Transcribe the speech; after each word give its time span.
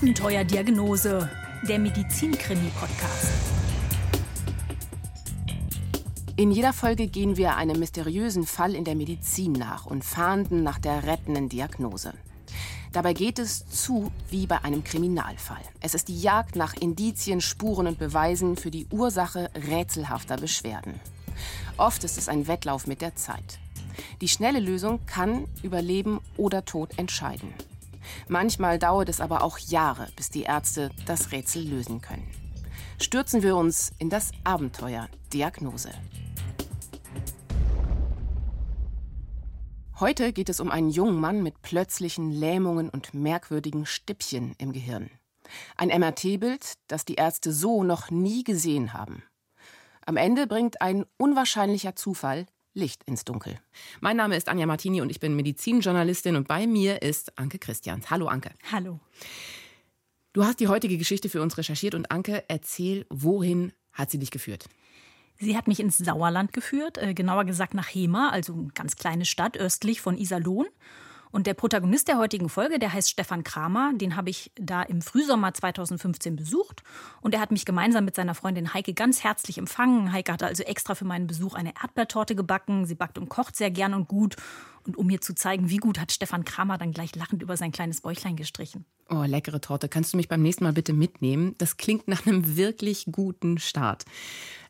Abenteuerdiagnose, 0.00 1.28
der 1.68 1.78
Medizinkrimi-Podcast. 1.78 3.32
In 6.36 6.50
jeder 6.50 6.72
Folge 6.72 7.06
gehen 7.06 7.36
wir 7.36 7.56
einem 7.56 7.78
mysteriösen 7.78 8.46
Fall 8.46 8.74
in 8.74 8.84
der 8.84 8.94
Medizin 8.94 9.52
nach 9.52 9.84
und 9.84 10.02
fahnden 10.02 10.62
nach 10.62 10.78
der 10.78 11.04
rettenden 11.04 11.50
Diagnose. 11.50 12.14
Dabei 12.92 13.12
geht 13.12 13.38
es 13.38 13.68
zu 13.68 14.10
wie 14.30 14.46
bei 14.46 14.64
einem 14.64 14.84
Kriminalfall. 14.84 15.60
Es 15.82 15.92
ist 15.92 16.08
die 16.08 16.18
Jagd 16.18 16.56
nach 16.56 16.72
Indizien, 16.72 17.42
Spuren 17.42 17.86
und 17.86 17.98
Beweisen 17.98 18.56
für 18.56 18.70
die 18.70 18.86
Ursache 18.90 19.50
rätselhafter 19.68 20.38
Beschwerden. 20.38 20.94
Oft 21.76 22.04
ist 22.04 22.16
es 22.16 22.30
ein 22.30 22.48
Wettlauf 22.48 22.86
mit 22.86 23.02
der 23.02 23.16
Zeit. 23.16 23.58
Die 24.22 24.28
schnelle 24.28 24.60
Lösung 24.60 25.04
kann 25.04 25.44
über 25.62 25.82
Leben 25.82 26.20
oder 26.38 26.64
Tod 26.64 26.98
entscheiden. 26.98 27.52
Manchmal 28.28 28.78
dauert 28.78 29.08
es 29.08 29.20
aber 29.20 29.42
auch 29.42 29.58
Jahre, 29.58 30.08
bis 30.16 30.30
die 30.30 30.42
Ärzte 30.42 30.90
das 31.06 31.32
Rätsel 31.32 31.62
lösen 31.68 32.00
können. 32.00 32.28
Stürzen 33.00 33.42
wir 33.42 33.56
uns 33.56 33.92
in 33.98 34.10
das 34.10 34.32
Abenteuer 34.44 35.08
Diagnose. 35.32 35.90
Heute 39.98 40.32
geht 40.32 40.48
es 40.48 40.60
um 40.60 40.70
einen 40.70 40.90
jungen 40.90 41.20
Mann 41.20 41.42
mit 41.42 41.60
plötzlichen 41.60 42.30
Lähmungen 42.30 42.88
und 42.88 43.12
merkwürdigen 43.12 43.84
Stippchen 43.84 44.54
im 44.58 44.72
Gehirn. 44.72 45.10
Ein 45.76 45.88
MRT-Bild, 45.88 46.74
das 46.88 47.04
die 47.04 47.16
Ärzte 47.16 47.52
so 47.52 47.82
noch 47.82 48.10
nie 48.10 48.42
gesehen 48.44 48.92
haben. 48.92 49.22
Am 50.06 50.16
Ende 50.16 50.46
bringt 50.46 50.80
ein 50.80 51.04
unwahrscheinlicher 51.18 51.96
Zufall 51.96 52.46
Licht 52.74 53.02
ins 53.04 53.24
Dunkel. 53.24 53.58
Mein 54.00 54.16
Name 54.16 54.36
ist 54.36 54.48
Anja 54.48 54.66
Martini 54.66 55.00
und 55.00 55.10
ich 55.10 55.18
bin 55.18 55.34
Medizinjournalistin 55.34 56.36
und 56.36 56.46
bei 56.46 56.66
mir 56.66 57.02
ist 57.02 57.36
Anke 57.36 57.58
Christians. 57.58 58.10
Hallo 58.10 58.28
Anke. 58.28 58.50
Hallo. 58.70 59.00
Du 60.32 60.44
hast 60.44 60.60
die 60.60 60.68
heutige 60.68 60.96
Geschichte 60.96 61.28
für 61.28 61.42
uns 61.42 61.58
recherchiert 61.58 61.96
und 61.96 62.12
Anke, 62.12 62.44
erzähl, 62.46 63.06
wohin 63.10 63.72
hat 63.92 64.12
sie 64.12 64.18
dich 64.18 64.30
geführt? 64.30 64.68
Sie 65.38 65.56
hat 65.56 65.66
mich 65.66 65.80
ins 65.80 65.98
Sauerland 65.98 66.52
geführt, 66.52 66.98
äh, 66.98 67.14
genauer 67.14 67.44
gesagt 67.44 67.74
nach 67.74 67.88
Hema, 67.88 68.30
also 68.30 68.52
eine 68.52 68.68
ganz 68.68 68.94
kleine 68.94 69.24
Stadt 69.24 69.56
östlich 69.56 70.00
von 70.00 70.16
Iserlohn. 70.16 70.66
Und 71.32 71.46
der 71.46 71.54
Protagonist 71.54 72.08
der 72.08 72.18
heutigen 72.18 72.48
Folge, 72.48 72.78
der 72.78 72.92
heißt 72.92 73.08
Stefan 73.08 73.44
Kramer. 73.44 73.92
Den 73.94 74.16
habe 74.16 74.30
ich 74.30 74.50
da 74.56 74.82
im 74.82 75.00
Frühsommer 75.00 75.54
2015 75.54 76.36
besucht. 76.36 76.82
Und 77.20 77.34
er 77.34 77.40
hat 77.40 77.52
mich 77.52 77.64
gemeinsam 77.64 78.04
mit 78.04 78.16
seiner 78.16 78.34
Freundin 78.34 78.74
Heike 78.74 78.94
ganz 78.94 79.22
herzlich 79.22 79.58
empfangen. 79.58 80.12
Heike 80.12 80.32
hatte 80.32 80.46
also 80.46 80.62
extra 80.64 80.94
für 80.94 81.04
meinen 81.04 81.26
Besuch 81.26 81.54
eine 81.54 81.74
Erdbeertorte 81.80 82.34
gebacken. 82.34 82.86
Sie 82.86 82.94
backt 82.94 83.18
und 83.18 83.28
kocht 83.28 83.56
sehr 83.56 83.70
gern 83.70 83.94
und 83.94 84.08
gut. 84.08 84.36
Und 84.86 84.96
um 84.96 85.06
mir 85.06 85.20
zu 85.20 85.34
zeigen, 85.34 85.70
wie 85.70 85.76
gut, 85.76 86.00
hat 86.00 86.10
Stefan 86.10 86.44
Kramer 86.44 86.78
dann 86.78 86.92
gleich 86.92 87.14
lachend 87.14 87.42
über 87.42 87.56
sein 87.56 87.70
kleines 87.70 88.00
Bäuchlein 88.00 88.36
gestrichen. 88.36 88.84
Oh, 89.08 89.22
leckere 89.24 89.60
Torte. 89.60 89.88
Kannst 89.88 90.12
du 90.12 90.16
mich 90.16 90.28
beim 90.28 90.42
nächsten 90.42 90.64
Mal 90.64 90.72
bitte 90.72 90.92
mitnehmen? 90.92 91.54
Das 91.58 91.76
klingt 91.76 92.08
nach 92.08 92.26
einem 92.26 92.56
wirklich 92.56 93.06
guten 93.12 93.58
Start. 93.58 94.04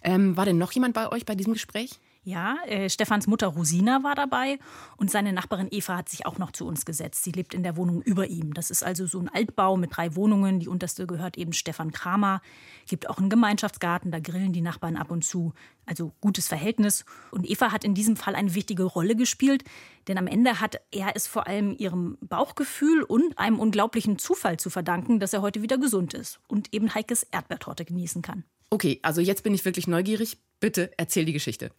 Ähm, 0.03 0.37
war 0.37 0.45
denn 0.45 0.59
noch 0.59 0.73
jemand 0.73 0.95
bei 0.95 1.11
euch 1.11 1.25
bei 1.25 1.35
diesem 1.35 1.53
Gespräch? 1.53 2.01
Ja, 2.23 2.59
äh, 2.67 2.91
Stefans 2.91 3.27
Mutter 3.27 3.47
Rosina 3.47 4.03
war 4.03 4.15
dabei 4.15 4.59
und 4.99 5.11
seine 5.11 5.33
Nachbarin 5.33 5.69
Eva 5.71 5.97
hat 5.97 6.11
sich 6.11 6.27
auch 6.27 6.37
noch 6.37 6.53
zu 6.53 6.67
uns 6.67 6.85
gesetzt. 6.85 7.25
Sie 7.25 7.33
lebt 7.33 7.55
in 7.55 7.63
der 7.63 7.79
Wohnung 7.79 8.03
über 8.03 8.27
ihm. 8.27 8.53
Das 8.53 8.71
ist 8.71 8.83
also 8.83 9.07
so 9.07 9.19
ein 9.21 9.31
Altbau 9.31 9.79
mit 9.79 9.97
drei 9.97 10.15
Wohnungen. 10.17 10.61
Die 10.61 10.69
unterste 10.69 11.07
gehört 11.07 11.39
eben 11.39 11.55
Stefan 11.55 11.93
Kramer. 11.93 12.43
Gibt 12.87 13.09
auch 13.09 13.17
einen 13.17 13.31
Gemeinschaftsgarten, 13.31 14.11
da 14.11 14.21
grillen 14.21 14.53
die 14.53 14.61
Nachbarn 14.61 14.97
ab 14.97 15.11
und 15.11 15.25
zu. 15.25 15.55
Also 15.87 16.13
gutes 16.21 16.47
Verhältnis. 16.47 17.07
Und 17.31 17.49
Eva 17.49 17.73
hat 17.73 17.85
in 17.85 17.95
diesem 17.95 18.17
Fall 18.17 18.35
eine 18.35 18.55
wichtige 18.55 18.85
Rolle 18.85 19.17
gespielt, 19.17 19.65
denn 20.07 20.19
am 20.19 20.27
Ende 20.27 20.61
hat 20.61 20.79
er 20.91 21.17
es 21.17 21.27
vor 21.27 21.47
allem 21.47 21.75
ihrem 21.79 22.19
Bauchgefühl 22.21 23.03
und 23.03 23.39
einem 23.39 23.59
unglaublichen 23.59 24.19
Zufall 24.19 24.59
zu 24.59 24.69
verdanken, 24.69 25.21
dass 25.21 25.33
er 25.33 25.41
heute 25.41 25.63
wieder 25.63 25.79
gesund 25.79 26.13
ist 26.13 26.39
und 26.49 26.75
eben 26.75 26.95
Heikes 26.95 27.23
Erdbeertorte 27.23 27.87
genießen 27.87 28.21
kann. 28.21 28.45
Okay, 28.69 29.01
also 29.03 29.23
jetzt 29.23 29.43
bin 29.43 29.55
ich 29.55 29.65
wirklich 29.65 29.89
neugierig. 29.89 30.37
Bitte 30.61 30.91
erzähl 30.99 31.25
die 31.25 31.33
Geschichte. 31.33 31.71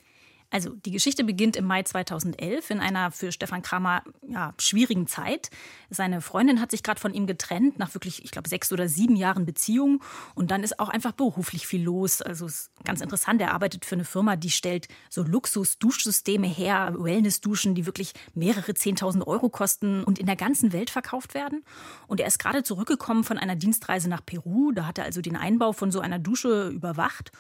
Also 0.52 0.72
die 0.72 0.92
Geschichte 0.92 1.24
beginnt 1.24 1.56
im 1.56 1.66
Mai 1.66 1.84
2011 1.84 2.70
in 2.70 2.80
einer 2.82 3.12
für 3.12 3.32
Stefan 3.32 3.62
Kramer 3.62 4.04
ja, 4.28 4.54
schwierigen 4.60 5.08
Zeit. 5.08 5.50
Seine 5.90 6.20
Freundin 6.20 6.60
hat 6.60 6.72
sich 6.72 6.84
gerade 6.84 7.00
von 7.00 7.14
ihm 7.14 7.26
getrennt 7.26 7.80
nach 7.80 7.94
wirklich, 7.96 8.26
ich 8.26 8.32
glaube, 8.32 8.50
sechs 8.50 8.72
oder 8.74 8.90
sieben 8.90 9.16
Jahren 9.16 9.46
Beziehung. 9.46 10.04
Und 10.36 10.52
dann 10.52 10.64
ist 10.64 10.78
auch 10.80 10.90
einfach 10.90 11.14
beruflich 11.14 11.66
viel 11.66 11.82
los. 11.82 12.22
Also 12.22 12.46
ist 12.48 12.70
ganz 12.84 13.00
interessant. 13.00 13.42
Er 13.42 13.54
arbeitet 13.54 13.86
für 13.86 13.96
eine 13.96 14.04
Firma, 14.04 14.36
die 14.36 14.52
stellt 14.52 14.90
so 15.10 15.24
Luxus-Duschsysteme 15.24 16.48
her, 16.48 16.96
Wellness-Duschen, 16.98 17.74
die 17.74 17.86
wirklich 17.86 18.14
mehrere 18.34 18.74
Zehntausend 18.74 19.26
Euro 19.26 19.48
kosten 19.48 20.04
und 20.04 20.20
in 20.20 20.26
der 20.26 20.36
ganzen 20.36 20.74
Welt 20.74 20.90
verkauft 20.90 21.34
werden. 21.34 21.64
Und 22.08 22.20
er 22.20 22.28
ist 22.28 22.40
gerade 22.40 22.64
zurückgekommen 22.64 23.24
von 23.24 23.38
einer 23.38 23.56
Dienstreise 23.56 24.10
nach 24.10 24.26
Peru. 24.26 24.74
Da 24.74 24.86
hat 24.86 24.98
er 24.98 25.06
also 25.06 25.22
den 25.22 25.38
Einbau 25.38 25.72
von 25.72 25.92
so 25.92 26.02
einer 26.02 26.20
Dusche 26.20 26.68
überwacht. 26.68 27.32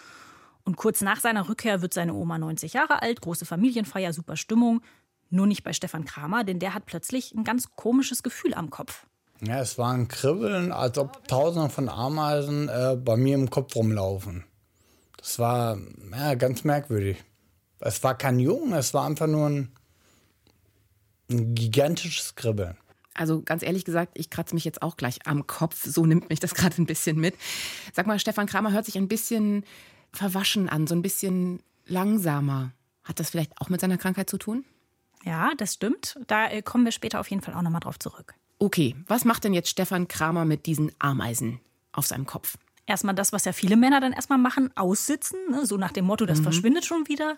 Und 0.64 0.78
kurz 0.78 1.02
nach 1.02 1.20
seiner 1.20 1.50
Rückkehr 1.50 1.82
wird 1.82 1.94
seine 1.94 2.14
Oma 2.14 2.38
90 2.38 2.74
Jahre 2.74 3.02
alt, 3.02 3.22
große 3.22 3.46
Familienfeier, 3.46 4.14
super 4.14 4.38
Stimmung. 4.38 4.82
Nur 5.30 5.48
nicht 5.48 5.64
bei 5.64 5.74
Stefan 5.74 6.06
Kramer, 6.06 6.44
denn 6.44 6.60
der 6.60 6.74
hat 6.74 6.86
plötzlich 6.86 7.34
ein 7.34 7.44
ganz 7.44 7.76
komisches 7.76 8.22
Gefühl 8.22 8.54
am 8.54 8.70
Kopf. 8.70 9.06
Ja, 9.42 9.60
es 9.60 9.78
war 9.78 9.94
ein 9.94 10.08
Kribbeln, 10.08 10.72
als 10.72 10.98
ob 10.98 11.28
Tausende 11.28 11.70
von 11.70 11.90
Ameisen 11.90 12.70
äh, 12.70 12.96
bei 12.96 13.18
mir 13.18 13.36
im 13.36 13.50
Kopf 13.50 13.76
rumlaufen. 13.76 14.44
Das 15.18 15.40
war 15.40 15.78
ja, 16.12 16.36
ganz 16.36 16.64
merkwürdig. 16.64 17.24
Es 17.80 18.04
war 18.04 18.16
kein 18.16 18.40
Jungen, 18.40 18.74
es 18.74 18.94
war 18.94 19.06
einfach 19.06 19.28
nur 19.28 19.48
ein, 19.48 19.72
ein 21.32 21.56
gigantisches 21.56 22.36
Kribbeln. 22.36 22.78
Also 23.14 23.42
ganz 23.42 23.64
ehrlich 23.64 23.84
gesagt, 23.86 24.14
ich 24.16 24.30
kratze 24.30 24.54
mich 24.56 24.64
jetzt 24.64 24.82
auch 24.82 24.96
gleich 24.96 25.26
am 25.26 25.48
Kopf. 25.48 25.86
So 25.86 26.06
nimmt 26.06 26.30
mich 26.30 26.40
das 26.40 26.54
gerade 26.56 26.82
ein 26.82 26.86
bisschen 26.86 27.20
mit. 27.20 27.36
Sag 27.94 28.08
mal, 28.08 28.20
Stefan 28.20 28.48
Kramer 28.48 28.72
hört 28.72 28.86
sich 28.86 28.98
ein 28.98 29.08
bisschen 29.08 29.66
verwaschen 30.14 30.70
an, 30.70 30.88
so 30.88 30.96
ein 30.96 31.02
bisschen 31.02 31.62
langsamer. 31.86 32.72
Hat 33.04 33.20
das 33.20 33.30
vielleicht 33.30 33.60
auch 33.60 33.70
mit 33.70 33.82
seiner 33.82 33.98
Krankheit 33.98 34.30
zu 34.30 34.38
tun? 34.38 34.66
Ja, 35.24 35.52
das 35.58 35.74
stimmt. 35.74 36.20
Da 36.28 36.50
äh, 36.50 36.62
kommen 36.62 36.86
wir 36.86 36.92
später 36.92 37.20
auf 37.20 37.30
jeden 37.30 37.42
Fall 37.42 37.54
auch 37.54 37.62
nochmal 37.62 37.82
drauf 37.82 38.00
zurück. 38.00 38.34
Okay, 38.60 38.96
was 39.08 39.26
macht 39.26 39.44
denn 39.44 39.54
jetzt 39.54 39.70
Stefan 39.70 40.08
Kramer 40.08 40.46
mit 40.46 40.66
diesen 40.66 40.92
Ameisen 41.00 41.60
auf 41.92 42.06
seinem 42.06 42.26
Kopf? 42.26 42.58
Erstmal 42.86 43.16
das, 43.16 43.32
was 43.32 43.46
ja 43.46 43.54
viele 43.54 43.76
Männer 43.76 44.02
dann 44.02 44.14
erstmal 44.14 44.40
machen, 44.40 44.76
aussitzen, 44.76 45.40
ne? 45.50 45.66
so 45.66 45.78
nach 45.78 45.92
dem 45.92 46.06
Motto, 46.06 46.26
das 46.26 46.40
mhm. 46.40 46.44
verschwindet 46.44 46.86
schon 46.86 47.08
wieder. 47.08 47.38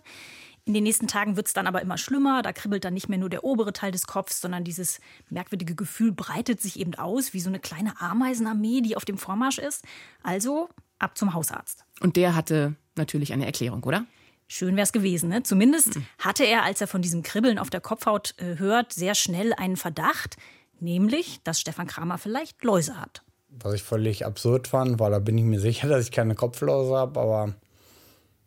In 0.66 0.74
den 0.74 0.84
nächsten 0.84 1.08
Tagen 1.08 1.36
wird 1.36 1.48
es 1.48 1.54
dann 1.54 1.68
aber 1.68 1.82
immer 1.82 1.98
schlimmer. 1.98 2.42
Da 2.42 2.54
kribbelt 2.54 2.86
dann 2.86 2.94
nicht 2.94 3.10
mehr 3.10 3.18
nur 3.20 3.30
der 3.30 3.44
obere 3.44 3.74
Teil 3.74 3.92
des 3.92 4.08
Kopfs, 4.08 4.40
sondern 4.40 4.64
dieses 4.64 5.02
merkwürdige 5.30 5.76
Gefühl 5.76 6.14
breitet 6.14 6.62
sich 6.62 6.80
eben 6.80 6.96
aus, 6.96 7.34
wie 7.34 7.42
so 7.42 7.50
eine 7.50 7.60
kleine 7.60 8.00
Ameisenarmee, 8.00 8.80
die 8.80 8.96
auf 8.96 9.04
dem 9.04 9.18
Vormarsch 9.18 9.58
ist. 9.58 9.84
Also 10.24 10.70
ab 11.04 11.18
zum 11.18 11.34
Hausarzt. 11.34 11.86
Und 12.02 12.16
der 12.16 12.36
hatte 12.36 12.76
natürlich 12.96 13.34
eine 13.34 13.46
Erklärung, 13.46 13.84
oder? 13.84 14.06
Schön 14.48 14.76
wäre 14.76 14.84
es 14.84 14.92
gewesen. 14.92 15.30
Ne? 15.30 15.44
Zumindest 15.44 15.96
hm. 15.96 16.06
hatte 16.20 16.44
er, 16.44 16.64
als 16.64 16.82
er 16.82 16.88
von 16.88 17.02
diesem 17.02 17.24
Kribbeln 17.24 17.58
auf 17.58 17.70
der 17.70 17.82
Kopfhaut 17.82 18.36
äh, 18.38 18.58
hört, 18.58 18.94
sehr 18.94 19.16
schnell 19.16 19.54
einen 19.54 19.78
Verdacht, 19.78 20.38
nämlich, 20.80 21.42
dass 21.44 21.60
Stefan 21.60 21.88
Kramer 21.88 22.18
vielleicht 22.18 22.64
Läuse 22.64 23.00
hat. 23.00 23.24
Was 23.50 23.74
ich 23.74 23.84
völlig 23.84 24.26
absurd 24.26 24.68
fand, 24.68 25.00
weil 25.00 25.12
da 25.12 25.20
bin 25.20 25.38
ich 25.38 25.44
mir 25.44 25.60
sicher, 25.60 25.88
dass 25.90 26.06
ich 26.06 26.12
keine 26.12 26.36
Kopfläuse 26.36 26.96
habe, 26.96 27.20
aber 27.20 27.54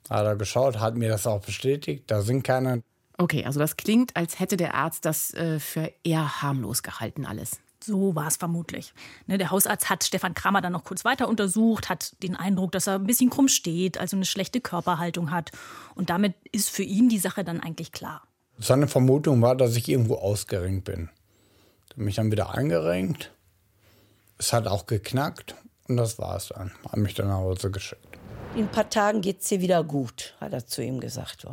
hat 0.09 0.25
er 0.25 0.37
geschaut, 0.37 0.78
hat 0.78 0.97
mir 0.97 1.09
das 1.09 1.27
auch 1.27 1.41
bestätigt, 1.41 2.05
da 2.06 2.23
sind 2.23 2.43
keine. 2.43 2.83
Okay, 3.19 3.44
also 3.44 3.59
das 3.59 3.77
klingt, 3.77 4.15
als 4.15 4.38
hätte 4.38 4.56
der 4.56 4.75
Arzt 4.75 5.05
das 5.05 5.33
äh, 5.34 5.59
für 5.59 5.91
eher 6.05 6.43
harmlos 6.43 6.83
gehalten 6.83 7.25
alles. 7.25 7.59
So 7.86 8.16
war 8.16 8.26
es 8.26 8.36
vermutlich. 8.36 8.92
Ne, 9.28 9.38
der 9.38 9.52
Hausarzt 9.52 9.88
hat 9.88 10.02
Stefan 10.02 10.34
Kramer 10.34 10.60
dann 10.60 10.72
noch 10.72 10.82
kurz 10.82 11.04
weiter 11.04 11.28
untersucht, 11.28 11.88
hat 11.88 12.20
den 12.20 12.34
Eindruck, 12.34 12.72
dass 12.72 12.88
er 12.88 12.97
ein 12.97 13.06
bisschen 13.06 13.30
krumm 13.30 13.47
steht, 13.47 13.97
also 13.97 14.16
eine 14.16 14.24
schlechte 14.24 14.60
Körperhaltung 14.60 15.30
hat. 15.30 15.52
Und 15.94 16.10
damit 16.10 16.34
ist 16.50 16.69
für 16.69 16.82
ihn 16.82 17.08
die 17.08 17.20
Sache 17.20 17.44
dann 17.44 17.60
eigentlich 17.60 17.92
klar. 17.92 18.26
Seine 18.58 18.88
Vermutung 18.88 19.41
war, 19.41 19.54
dass 19.54 19.76
ich 19.76 19.88
irgendwo 19.88 20.16
ausgerenkt 20.16 20.84
bin. 20.84 21.10
Ich 21.87 21.93
habe 21.93 22.02
mich 22.02 22.16
dann 22.16 22.32
wieder 22.32 22.55
eingerenkt. 22.55 23.31
Es 24.37 24.52
hat 24.52 24.66
auch 24.66 24.87
geknackt 24.87 25.55
und 25.87 25.96
das 25.96 26.19
war 26.19 26.34
es 26.37 26.49
dann. 26.49 26.72
Hat 26.84 26.96
mich 26.96 27.14
dann 27.14 27.28
nach 27.28 27.37
Hause 27.37 27.70
geschickt. 27.70 28.19
In 28.56 28.64
ein 28.64 28.70
paar 28.72 28.90
Tagen 28.90 29.20
geht 29.20 29.43
es 29.43 29.49
dir 29.49 29.61
wieder 29.61 29.84
gut, 29.84 30.34
hat 30.40 30.52
er 30.52 30.66
zu 30.66 30.82
ihm 30.82 30.99
gesagt. 30.99 31.46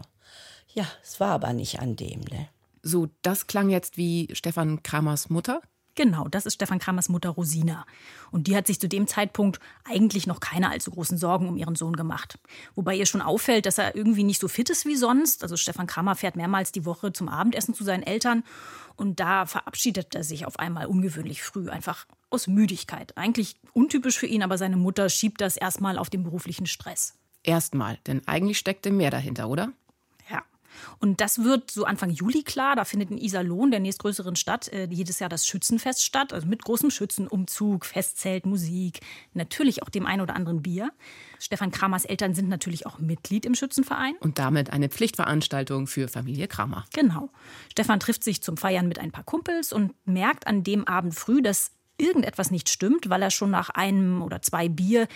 Ja, 0.74 0.88
es 1.04 1.20
war 1.20 1.30
aber 1.30 1.54
nicht 1.54 1.80
an 1.80 1.96
dem. 1.96 2.22
Ne? 2.22 2.48
So, 2.82 3.10
das 3.22 3.46
klang 3.46 3.70
jetzt 3.70 3.98
wie 3.98 4.30
Stefan 4.34 4.82
Kramers 4.82 5.30
Mutter? 5.30 5.62
Genau, 5.96 6.28
das 6.28 6.48
ist 6.48 6.56
Stefan 6.56 6.80
Kramers 6.80 7.08
Mutter 7.10 7.30
Rosina. 7.30 7.86
Und 8.32 8.48
die 8.48 8.56
hat 8.56 8.66
sich 8.66 8.80
zu 8.80 8.88
dem 8.88 9.06
Zeitpunkt 9.06 9.60
eigentlich 9.84 10.26
noch 10.26 10.40
keine 10.40 10.72
allzu 10.72 10.90
großen 10.90 11.20
Sorgen 11.20 11.48
um 11.48 11.56
ihren 11.56 11.76
Sohn 11.76 11.96
gemacht. 11.96 12.40
Wobei 12.74 12.96
ihr 12.96 13.06
schon 13.06 13.22
auffällt, 13.22 13.68
dass 13.68 13.78
er 13.78 13.96
irgendwie 13.96 14.24
nicht 14.24 14.42
so 14.42 14.48
fit 14.48 14.72
ist 14.72 14.86
wie 14.88 14.96
sonst. 14.96 15.44
Also 15.44 15.56
Stefan 15.56 15.86
Kramer 15.86 16.16
fährt 16.16 16.36
mehrmals 16.36 16.72
die 16.72 16.86
Woche 16.86 17.14
zum 17.14 17.30
Abendessen 17.30 17.76
zu 17.76 17.84
seinen 17.84 18.02
Eltern. 18.02 18.44
Und 18.96 19.20
da 19.20 19.46
verabschiedet 19.46 20.16
er 20.16 20.24
sich 20.24 20.48
auf 20.48 20.58
einmal 20.58 20.88
ungewöhnlich 20.88 21.44
früh, 21.44 21.70
einfach 21.70 22.08
aus 22.32 22.48
Müdigkeit. 22.48 23.16
Eigentlich 23.16 23.60
untypisch 23.74 24.18
für 24.18 24.28
ihn, 24.28 24.42
aber 24.42 24.58
seine 24.58 24.78
Mutter 24.78 25.10
schiebt 25.10 25.42
das 25.42 25.58
erstmal 25.58 26.00
auf 26.00 26.10
den 26.10 26.24
beruflichen 26.24 26.66
Stress. 26.66 27.14
Erstmal, 27.44 27.98
denn 28.08 28.28
eigentlich 28.28 28.58
steckte 28.58 28.90
mehr 28.90 29.12
dahinter, 29.12 29.48
oder? 29.50 29.74
Und 31.00 31.22
das 31.22 31.44
wird 31.44 31.72
so 31.72 31.86
Anfang 31.86 32.10
Juli 32.10 32.44
klar. 32.44 32.76
Da 32.76 32.86
findet 32.86 33.12
in 33.12 33.18
Iserlohn, 33.18 33.72
der 33.72 33.80
nächstgrößeren 33.80 34.36
Stadt, 34.36 34.68
äh, 34.70 34.88
jedes 34.90 35.20
Jahr 35.20 35.30
das 35.30 35.46
Schützenfest 35.46 36.04
statt. 36.04 36.34
Also 36.34 36.48
mit 36.48 36.64
großem 36.64 36.92
Schützenumzug, 36.92 37.86
Festzelt, 37.86 38.46
Musik, 38.46 39.00
natürlich 39.34 39.84
auch 39.84 39.90
dem 39.90 40.06
einen 40.06 40.22
oder 40.22 40.36
anderen 40.36 40.62
Bier. 40.62 40.92
Stefan 41.40 41.72
Kramers 41.72 42.06
Eltern 42.06 42.34
sind 42.34 42.50
natürlich 42.50 42.86
auch 42.86 43.00
Mitglied 43.00 43.46
im 43.46 43.56
Schützenverein. 43.56 44.16
Und 44.20 44.40
damit 44.40 44.72
eine 44.72 44.90
Pflichtveranstaltung 44.90 45.88
für 45.88 46.08
Familie 46.08 46.48
Kramer. 46.48 46.86
Genau. 46.94 47.30
Stefan 47.72 48.00
trifft 48.00 48.24
sich 48.24 48.42
zum 48.42 48.58
Feiern 48.58 48.88
mit 48.88 49.00
ein 49.00 49.12
paar 49.12 49.24
Kumpels 49.24 49.74
und 49.74 49.94
merkt 50.06 50.48
an 50.48 50.64
dem 50.64 50.88
Abend 50.88 51.16
früh, 51.16 51.42
dass 51.42 51.72
irgendetwas 51.98 52.52
nicht 52.52 52.70
stimmt, 52.70 53.10
weil 53.10 53.22
er 53.22 53.32
schon 53.32 53.52
nach 53.52 53.70
einem 53.70 54.22
oder 54.22 54.42
zwei 54.42 54.70
Bier 54.70 55.08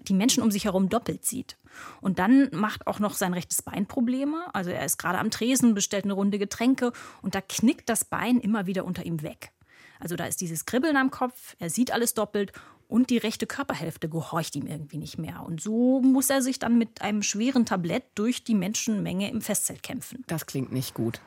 die 0.00 0.14
Menschen 0.14 0.42
um 0.42 0.50
sich 0.50 0.64
herum 0.64 0.88
doppelt 0.88 1.24
sieht. 1.24 1.56
Und 2.00 2.18
dann 2.18 2.48
macht 2.52 2.86
auch 2.86 2.98
noch 2.98 3.14
sein 3.14 3.34
rechtes 3.34 3.62
Bein 3.62 3.86
Probleme. 3.86 4.46
Also 4.52 4.70
er 4.70 4.84
ist 4.84 4.98
gerade 4.98 5.18
am 5.18 5.30
Tresen, 5.30 5.74
bestellt 5.74 6.04
eine 6.04 6.12
Runde 6.14 6.38
Getränke 6.38 6.92
und 7.22 7.34
da 7.34 7.40
knickt 7.40 7.88
das 7.88 8.04
Bein 8.04 8.40
immer 8.40 8.66
wieder 8.66 8.84
unter 8.84 9.04
ihm 9.04 9.22
weg. 9.22 9.52
Also 10.00 10.16
da 10.16 10.26
ist 10.26 10.40
dieses 10.40 10.64
Kribbeln 10.64 10.96
am 10.96 11.10
Kopf, 11.10 11.56
er 11.58 11.70
sieht 11.70 11.92
alles 11.92 12.14
doppelt 12.14 12.52
und 12.86 13.10
die 13.10 13.18
rechte 13.18 13.46
Körperhälfte 13.46 14.08
gehorcht 14.08 14.56
ihm 14.56 14.66
irgendwie 14.66 14.96
nicht 14.96 15.18
mehr. 15.18 15.42
Und 15.44 15.60
so 15.60 16.00
muss 16.00 16.30
er 16.30 16.40
sich 16.40 16.58
dann 16.58 16.78
mit 16.78 17.02
einem 17.02 17.22
schweren 17.22 17.66
Tablett 17.66 18.04
durch 18.14 18.44
die 18.44 18.54
Menschenmenge 18.54 19.30
im 19.30 19.42
Festzelt 19.42 19.82
kämpfen. 19.82 20.24
Das 20.26 20.46
klingt 20.46 20.72
nicht 20.72 20.94
gut. 20.94 21.20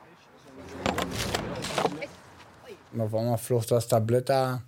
Auf 2.98 3.14
einmal 3.14 3.38
flog 3.38 3.66
das 3.66 3.88
Tablett 3.88 4.28
da 4.28 4.62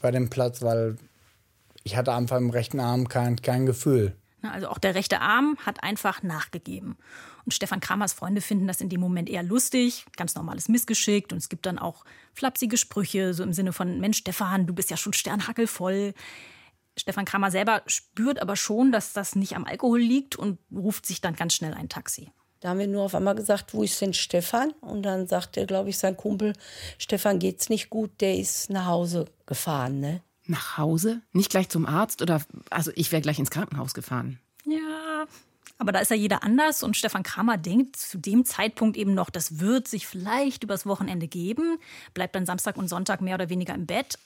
bei 0.00 0.10
dem 0.10 0.30
Platz, 0.30 0.62
weil 0.62 0.96
ich 1.84 1.96
hatte 1.96 2.12
einfach 2.14 2.36
im 2.36 2.50
rechten 2.50 2.80
Arm 2.80 3.08
kein, 3.08 3.36
kein 3.36 3.66
Gefühl. 3.66 4.16
Also 4.42 4.68
auch 4.68 4.78
der 4.78 4.94
rechte 4.94 5.20
Arm 5.20 5.56
hat 5.64 5.82
einfach 5.82 6.22
nachgegeben. 6.22 6.96
Und 7.44 7.54
Stefan 7.54 7.80
Kramers 7.80 8.12
Freunde 8.12 8.40
finden 8.40 8.66
das 8.66 8.80
in 8.80 8.88
dem 8.88 9.00
Moment 9.00 9.28
eher 9.28 9.42
lustig, 9.42 10.04
ganz 10.16 10.34
normales 10.34 10.68
Missgeschick. 10.68 11.30
Und 11.32 11.38
es 11.38 11.48
gibt 11.48 11.66
dann 11.66 11.78
auch 11.78 12.04
flapsige 12.34 12.76
Sprüche, 12.76 13.34
so 13.34 13.42
im 13.42 13.52
Sinne 13.52 13.72
von, 13.72 14.00
Mensch, 14.00 14.18
Stefan, 14.18 14.66
du 14.66 14.74
bist 14.74 14.90
ja 14.90 14.96
schon 14.96 15.12
sternhackelvoll. 15.12 16.14
Stefan 16.96 17.24
Kramer 17.24 17.50
selber 17.50 17.82
spürt 17.86 18.40
aber 18.40 18.56
schon, 18.56 18.92
dass 18.92 19.12
das 19.12 19.34
nicht 19.34 19.56
am 19.56 19.64
Alkohol 19.64 20.00
liegt 20.00 20.36
und 20.36 20.58
ruft 20.72 21.06
sich 21.06 21.20
dann 21.20 21.36
ganz 21.36 21.54
schnell 21.54 21.74
ein 21.74 21.88
Taxi. 21.88 22.30
Da 22.60 22.68
haben 22.68 22.78
wir 22.78 22.86
nur 22.86 23.02
auf 23.02 23.14
einmal 23.14 23.34
gesagt, 23.34 23.74
wo 23.74 23.82
ist 23.82 24.00
denn 24.00 24.14
Stefan? 24.14 24.72
Und 24.80 25.02
dann 25.02 25.26
sagte, 25.26 25.66
glaube 25.66 25.90
ich, 25.90 25.98
sein 25.98 26.16
Kumpel, 26.16 26.52
Stefan 26.96 27.40
geht's 27.40 27.68
nicht 27.68 27.90
gut, 27.90 28.20
der 28.20 28.36
ist 28.36 28.70
nach 28.70 28.86
Hause 28.86 29.24
gefahren, 29.46 29.98
ne? 29.98 30.22
Nach 30.46 30.76
Hause? 30.78 31.22
Nicht 31.32 31.50
gleich 31.50 31.68
zum 31.68 31.86
Arzt 31.86 32.22
oder 32.22 32.42
also 32.70 32.90
ich 32.94 33.12
wäre 33.12 33.22
gleich 33.22 33.38
ins 33.38 33.50
Krankenhaus 33.50 33.94
gefahren. 33.94 34.38
Ja, 34.64 35.26
aber 35.78 35.92
da 35.92 35.98
ist 35.98 36.10
ja 36.10 36.16
jeder 36.16 36.44
anders 36.44 36.82
und 36.82 36.96
Stefan 36.96 37.22
Kramer 37.22 37.58
denkt 37.58 37.96
zu 37.96 38.18
dem 38.18 38.44
Zeitpunkt 38.44 38.96
eben 38.96 39.14
noch, 39.14 39.30
das 39.30 39.58
wird 39.58 39.88
sich 39.88 40.06
vielleicht 40.06 40.62
übers 40.62 40.86
Wochenende 40.86 41.26
geben, 41.26 41.78
bleibt 42.14 42.34
dann 42.34 42.46
Samstag 42.46 42.76
und 42.76 42.88
Sonntag 42.88 43.20
mehr 43.20 43.34
oder 43.34 43.48
weniger 43.48 43.74
im 43.74 43.86
Bett, 43.86 44.18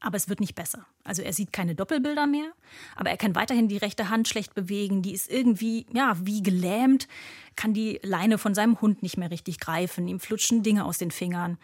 aber 0.00 0.16
es 0.16 0.28
wird 0.28 0.40
nicht 0.40 0.54
besser. 0.54 0.86
Also 1.04 1.22
er 1.22 1.32
sieht 1.32 1.52
keine 1.52 1.74
Doppelbilder 1.74 2.26
mehr, 2.26 2.52
aber 2.96 3.10
er 3.10 3.16
kann 3.16 3.34
weiterhin 3.34 3.68
die 3.68 3.76
rechte 3.76 4.08
Hand 4.08 4.28
schlecht 4.28 4.54
bewegen, 4.54 5.02
die 5.02 5.12
ist 5.12 5.30
irgendwie, 5.30 5.86
ja, 5.92 6.16
wie 6.22 6.42
gelähmt, 6.42 7.08
kann 7.56 7.74
die 7.74 7.98
Leine 8.02 8.38
von 8.38 8.54
seinem 8.54 8.80
Hund 8.80 9.02
nicht 9.02 9.16
mehr 9.16 9.30
richtig 9.30 9.58
greifen, 9.58 10.08
ihm 10.08 10.20
flutschen 10.20 10.62
Dinge 10.62 10.84
aus 10.84 10.98
den 10.98 11.10
Fingern. 11.10 11.58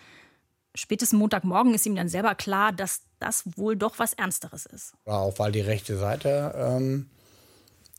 Spätestens 0.76 1.18
Montagmorgen 1.18 1.74
ist 1.74 1.86
ihm 1.86 1.96
dann 1.96 2.08
selber 2.08 2.34
klar, 2.34 2.72
dass 2.72 3.02
das 3.18 3.44
wohl 3.56 3.76
doch 3.76 3.98
was 3.98 4.12
Ernsteres 4.12 4.66
ist. 4.66 4.94
Auch 5.06 5.38
weil 5.38 5.52
die 5.52 5.60
rechte 5.60 5.96
Seite 5.96 6.54
ähm, 6.56 7.06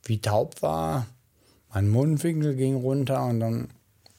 wie 0.04 0.22
taub 0.22 0.62
war, 0.62 1.08
mein 1.74 1.90
Mundwinkel 1.90 2.56
ging 2.56 2.76
runter 2.76 3.26
und 3.26 3.40
dann 3.40 3.70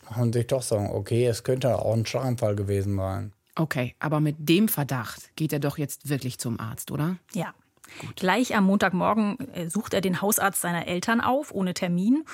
haben 0.06 0.32
sich 0.32 0.46
doch 0.46 0.62
sagen, 0.62 0.90
okay, 0.90 1.26
es 1.26 1.44
könnte 1.44 1.78
auch 1.78 1.94
ein 1.94 2.06
Schlaganfall 2.06 2.56
gewesen 2.56 2.96
sein. 2.96 3.32
Okay, 3.54 3.94
aber 3.98 4.20
mit 4.20 4.36
dem 4.38 4.68
Verdacht 4.68 5.34
geht 5.36 5.52
er 5.52 5.58
doch 5.58 5.78
jetzt 5.78 6.08
wirklich 6.08 6.38
zum 6.38 6.60
Arzt, 6.60 6.90
oder? 6.90 7.16
Ja. 7.34 7.54
Gut. 8.00 8.16
Gleich 8.16 8.54
am 8.54 8.64
Montagmorgen 8.64 9.38
äh, 9.54 9.70
sucht 9.70 9.94
er 9.94 10.00
den 10.00 10.20
Hausarzt 10.20 10.60
seiner 10.60 10.86
Eltern 10.86 11.20
auf, 11.20 11.52
ohne 11.52 11.74
Termin. 11.74 12.24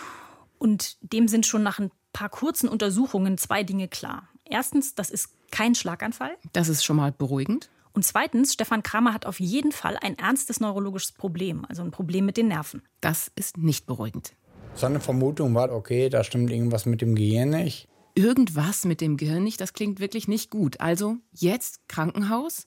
Und 0.58 0.96
dem 1.00 1.28
sind 1.28 1.46
schon 1.46 1.62
nach 1.62 1.78
ein 1.78 1.90
paar 2.12 2.28
kurzen 2.28 2.68
Untersuchungen 2.68 3.38
zwei 3.38 3.62
Dinge 3.62 3.88
klar. 3.88 4.28
Erstens, 4.48 4.94
das 4.94 5.10
ist 5.10 5.30
kein 5.50 5.74
Schlaganfall. 5.74 6.36
Das 6.52 6.68
ist 6.68 6.84
schon 6.84 6.96
mal 6.96 7.12
beruhigend. 7.12 7.70
Und 7.92 8.04
zweitens, 8.04 8.52
Stefan 8.52 8.82
Kramer 8.82 9.14
hat 9.14 9.24
auf 9.24 9.38
jeden 9.38 9.70
Fall 9.70 9.96
ein 9.96 10.18
ernstes 10.18 10.60
neurologisches 10.60 11.12
Problem, 11.12 11.64
also 11.68 11.82
ein 11.82 11.92
Problem 11.92 12.26
mit 12.26 12.36
den 12.36 12.48
Nerven. 12.48 12.82
Das 13.00 13.30
ist 13.36 13.56
nicht 13.56 13.86
beruhigend. 13.86 14.34
Seine 14.74 14.98
Vermutung 14.98 15.54
war, 15.54 15.70
okay, 15.70 16.08
da 16.08 16.24
stimmt 16.24 16.50
irgendwas 16.50 16.86
mit 16.86 17.00
dem 17.00 17.14
Gehirn 17.14 17.50
nicht. 17.50 17.88
Irgendwas 18.16 18.84
mit 18.84 19.00
dem 19.00 19.16
Gehirn 19.16 19.44
nicht, 19.44 19.60
das 19.60 19.72
klingt 19.72 20.00
wirklich 20.00 20.26
nicht 20.26 20.50
gut. 20.50 20.80
Also 20.80 21.16
jetzt 21.32 21.88
Krankenhaus? 21.88 22.66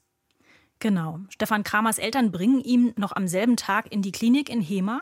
Genau. 0.79 1.19
Stefan 1.29 1.63
Kramers 1.63 1.97
Eltern 1.97 2.31
bringen 2.31 2.61
ihn 2.61 2.93
noch 2.97 3.13
am 3.13 3.27
selben 3.27 3.57
Tag 3.57 3.91
in 3.91 4.01
die 4.01 4.11
Klinik 4.11 4.49
in 4.49 4.61
Hema. 4.61 5.01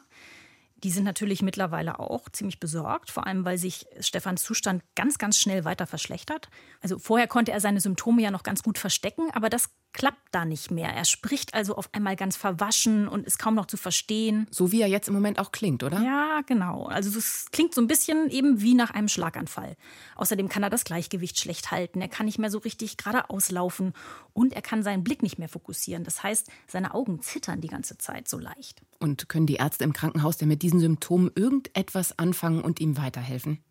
Die 0.86 0.92
sind 0.92 1.04
natürlich 1.04 1.42
mittlerweile 1.42 2.00
auch 2.00 2.30
ziemlich 2.30 2.60
besorgt, 2.60 3.10
vor 3.10 3.26
allem 3.26 3.44
weil 3.44 3.58
sich 3.58 3.88
Stefans 4.00 4.44
Zustand 4.44 4.84
ganz, 4.94 5.18
ganz 5.18 5.40
schnell 5.40 5.66
weiter 5.66 5.88
verschlechtert. 5.88 6.48
Also 6.80 7.00
vorher 7.00 7.28
konnte 7.28 7.52
er 7.52 7.60
seine 7.60 7.82
Symptome 7.82 8.22
ja 8.22 8.30
noch 8.30 8.44
ganz 8.44 8.62
gut 8.62 8.78
verstecken, 8.78 9.32
aber 9.34 9.50
das 9.50 9.72
klappt 9.96 10.28
da 10.32 10.44
nicht 10.44 10.72
mehr. 10.72 10.90
Er 10.90 11.06
spricht 11.06 11.54
also 11.54 11.76
auf 11.76 11.90
einmal 11.94 12.18
ganz 12.18 12.36
verwaschen 12.36 13.08
und 13.08 13.26
ist 13.26 13.40
kaum 13.40 13.56
noch 13.56 13.66
zu 13.66 13.78
verstehen. 13.78 14.46
So 14.52 14.74
wie 14.74 14.82
er 14.82 14.90
jetzt 14.90 15.08
im 15.08 15.14
Moment 15.14 15.40
auch 15.40 15.54
klingt, 15.54 15.84
oder? 15.84 16.02
Ja, 16.02 16.42
genau. 16.46 16.88
Also 16.88 17.18
es 17.18 17.48
klingt 17.52 17.74
so 17.74 17.80
ein 17.80 17.88
bisschen 17.88 18.30
eben 18.30 18.62
wie 18.62 18.74
nach 18.74 18.92
einem 18.92 19.08
Schlaganfall. 19.08 19.78
Außerdem 20.18 20.50
kann 20.50 20.64
er 20.64 20.70
das 20.70 20.84
Gleichgewicht 20.84 21.40
schlecht 21.40 21.72
halten. 21.72 22.02
Er 22.02 22.10
kann 22.10 22.26
nicht 22.26 22.38
mehr 22.38 22.52
so 22.52 22.58
richtig 22.58 22.98
geradeaus 22.98 23.52
laufen 23.52 23.94
und 24.34 24.52
er 24.52 24.62
kann 24.62 24.84
seinen 24.84 25.06
Blick 25.06 25.24
nicht 25.24 25.40
mehr 25.40 25.50
fokussieren. 25.50 26.04
Das 26.04 26.22
heißt, 26.22 26.52
seine 26.68 26.94
Augen 26.94 27.22
zittern 27.22 27.62
die 27.62 27.70
ganze 27.70 27.98
Zeit 27.98 28.28
so 28.28 28.38
leicht. 28.38 28.82
Und 29.00 29.30
können 29.30 29.48
die 29.48 29.56
Ärzte 29.56 29.86
im 29.86 29.94
Krankenhaus 29.94 30.36
denn 30.36 30.50
mit 30.50 30.62
diesen 30.62 30.82
Symptomen 30.82 31.32
irgendetwas 31.36 32.20
anfangen 32.20 32.62
und 32.62 32.82
ihm 32.82 32.98
weiterhelfen? 32.98 33.64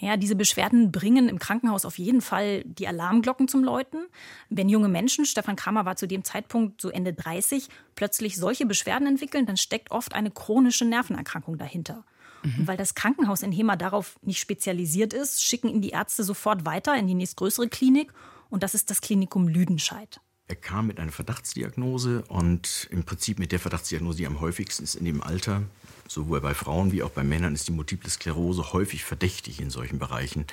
Naja, 0.00 0.16
diese 0.16 0.36
Beschwerden 0.36 0.92
bringen 0.92 1.28
im 1.28 1.38
Krankenhaus 1.38 1.84
auf 1.84 1.98
jeden 1.98 2.20
Fall 2.20 2.62
die 2.64 2.86
Alarmglocken 2.86 3.48
zum 3.48 3.64
Läuten. 3.64 4.06
Wenn 4.50 4.68
junge 4.68 4.88
Menschen, 4.88 5.24
Stefan 5.24 5.56
Kramer 5.56 5.84
war 5.84 5.96
zu 5.96 6.06
dem 6.06 6.22
Zeitpunkt 6.22 6.80
so 6.80 6.90
Ende 6.90 7.14
30, 7.14 7.68
plötzlich 7.94 8.36
solche 8.36 8.66
Beschwerden 8.66 9.08
entwickeln, 9.08 9.46
dann 9.46 9.56
steckt 9.56 9.90
oft 9.90 10.14
eine 10.14 10.30
chronische 10.30 10.84
Nervenerkrankung 10.84 11.56
dahinter. 11.56 12.04
Mhm. 12.42 12.60
Und 12.60 12.66
weil 12.68 12.76
das 12.76 12.94
Krankenhaus 12.94 13.42
in 13.42 13.52
Hema 13.52 13.76
darauf 13.76 14.18
nicht 14.22 14.40
spezialisiert 14.40 15.14
ist, 15.14 15.42
schicken 15.42 15.68
ihn 15.68 15.80
die 15.80 15.90
Ärzte 15.90 16.24
sofort 16.24 16.66
weiter 16.66 16.94
in 16.96 17.06
die 17.06 17.14
nächstgrößere 17.14 17.68
Klinik. 17.68 18.12
Und 18.50 18.62
das 18.62 18.74
ist 18.74 18.90
das 18.90 19.00
Klinikum 19.00 19.48
Lüdenscheid. 19.48 20.20
Er 20.48 20.56
kam 20.56 20.86
mit 20.86 21.00
einer 21.00 21.10
Verdachtsdiagnose 21.10 22.22
und 22.28 22.86
im 22.90 23.02
Prinzip 23.04 23.38
mit 23.38 23.50
der 23.50 23.58
Verdachtsdiagnose, 23.58 24.18
die 24.18 24.26
am 24.26 24.40
häufigsten 24.40 24.84
ist 24.84 24.94
in 24.94 25.04
dem 25.04 25.22
Alter, 25.22 25.62
sowohl 26.08 26.40
bei 26.40 26.54
Frauen 26.54 26.92
wie 26.92 27.02
auch 27.02 27.10
bei 27.10 27.22
Männern, 27.22 27.54
ist 27.54 27.68
die 27.68 27.72
Multiple 27.72 28.10
Sklerose 28.10 28.72
häufig 28.72 29.04
verdächtig 29.04 29.60
in 29.60 29.70
solchen 29.70 29.98
Bereichen, 29.98 30.46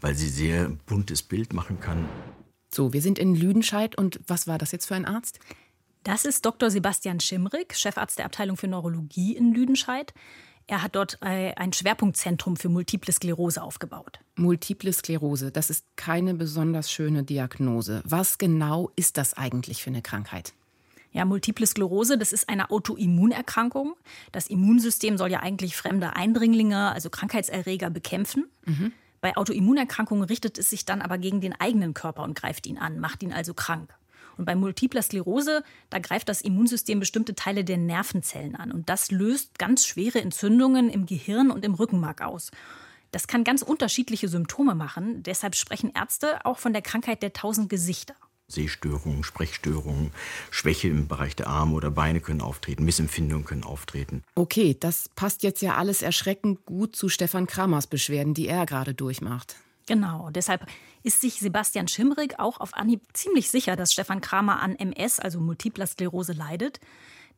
weil 0.00 0.14
sie 0.14 0.28
sehr 0.28 0.70
buntes 0.86 1.22
Bild 1.22 1.52
machen 1.52 1.80
kann. 1.80 2.08
So, 2.72 2.92
wir 2.92 3.02
sind 3.02 3.18
in 3.18 3.34
Lüdenscheid 3.34 3.96
und 3.96 4.20
was 4.26 4.46
war 4.46 4.58
das 4.58 4.72
jetzt 4.72 4.86
für 4.86 4.94
ein 4.94 5.04
Arzt? 5.04 5.40
Das 6.04 6.24
ist 6.24 6.46
Dr. 6.46 6.70
Sebastian 6.70 7.20
Schimrig, 7.20 7.76
Chefarzt 7.76 8.18
der 8.18 8.24
Abteilung 8.26 8.56
für 8.56 8.68
Neurologie 8.68 9.36
in 9.36 9.52
Lüdenscheid. 9.52 10.14
Er 10.66 10.82
hat 10.82 10.94
dort 10.94 11.18
äh, 11.20 11.52
ein 11.56 11.72
Schwerpunktzentrum 11.72 12.56
für 12.56 12.68
Multiple 12.68 13.12
Sklerose 13.12 13.60
aufgebaut. 13.60 14.20
Multiple 14.36 14.92
Sklerose, 14.92 15.50
das 15.50 15.68
ist 15.68 15.84
keine 15.96 16.34
besonders 16.34 16.92
schöne 16.92 17.24
Diagnose. 17.24 18.02
Was 18.04 18.38
genau 18.38 18.92
ist 18.94 19.18
das 19.18 19.34
eigentlich 19.34 19.82
für 19.82 19.90
eine 19.90 20.00
Krankheit? 20.00 20.54
Ja, 21.12 21.24
Multiple 21.24 21.66
Sklerose, 21.66 22.18
das 22.18 22.32
ist 22.32 22.48
eine 22.48 22.70
Autoimmunerkrankung. 22.70 23.96
Das 24.32 24.46
Immunsystem 24.46 25.18
soll 25.18 25.30
ja 25.30 25.40
eigentlich 25.40 25.76
fremde 25.76 26.14
Eindringlinge, 26.14 26.92
also 26.92 27.10
Krankheitserreger, 27.10 27.90
bekämpfen. 27.90 28.48
Mhm. 28.64 28.92
Bei 29.20 29.36
Autoimmunerkrankungen 29.36 30.24
richtet 30.24 30.56
es 30.56 30.70
sich 30.70 30.84
dann 30.84 31.02
aber 31.02 31.18
gegen 31.18 31.40
den 31.40 31.52
eigenen 31.52 31.94
Körper 31.94 32.22
und 32.22 32.34
greift 32.34 32.66
ihn 32.66 32.78
an, 32.78 33.00
macht 33.00 33.22
ihn 33.22 33.32
also 33.32 33.54
krank. 33.54 33.94
Und 34.36 34.46
bei 34.46 34.54
multipler 34.54 35.02
Sklerose, 35.02 35.62
da 35.90 35.98
greift 35.98 36.28
das 36.28 36.40
Immunsystem 36.40 37.00
bestimmte 37.00 37.34
Teile 37.34 37.64
der 37.64 37.76
Nervenzellen 37.76 38.56
an. 38.56 38.72
Und 38.72 38.88
das 38.88 39.10
löst 39.10 39.58
ganz 39.58 39.84
schwere 39.84 40.22
Entzündungen 40.22 40.88
im 40.88 41.04
Gehirn 41.04 41.50
und 41.50 41.64
im 41.64 41.74
Rückenmark 41.74 42.22
aus. 42.22 42.50
Das 43.10 43.26
kann 43.26 43.44
ganz 43.44 43.60
unterschiedliche 43.60 44.28
Symptome 44.28 44.74
machen. 44.74 45.22
Deshalb 45.24 45.56
sprechen 45.56 45.92
Ärzte 45.94 46.46
auch 46.46 46.58
von 46.58 46.72
der 46.72 46.80
Krankheit 46.80 47.22
der 47.22 47.32
tausend 47.32 47.68
Gesichter. 47.68 48.14
Sehstörungen, 48.52 49.24
Sprechstörungen, 49.24 50.12
Schwäche 50.50 50.88
im 50.88 51.08
Bereich 51.08 51.36
der 51.36 51.46
Arme 51.46 51.74
oder 51.74 51.90
Beine 51.90 52.20
können 52.20 52.40
auftreten, 52.40 52.84
Missempfindungen 52.84 53.44
können 53.44 53.64
auftreten. 53.64 54.22
Okay, 54.34 54.76
das 54.78 55.08
passt 55.14 55.42
jetzt 55.42 55.62
ja 55.62 55.76
alles 55.76 56.02
erschreckend 56.02 56.66
gut 56.66 56.96
zu 56.96 57.08
Stefan 57.08 57.46
Kramers 57.46 57.86
Beschwerden, 57.86 58.34
die 58.34 58.48
er 58.48 58.66
gerade 58.66 58.94
durchmacht. 58.94 59.56
Genau, 59.86 60.30
deshalb 60.30 60.66
ist 61.02 61.20
sich 61.20 61.40
Sebastian 61.40 61.88
Schimrig 61.88 62.38
auch 62.38 62.60
auf 62.60 62.74
Anhieb 62.74 63.02
ziemlich 63.12 63.50
sicher, 63.50 63.74
dass 63.74 63.92
Stefan 63.92 64.20
Kramer 64.20 64.60
an 64.60 64.76
MS, 64.76 65.18
also 65.18 65.40
Multipler 65.40 65.86
Sklerose, 65.86 66.32
leidet. 66.32 66.78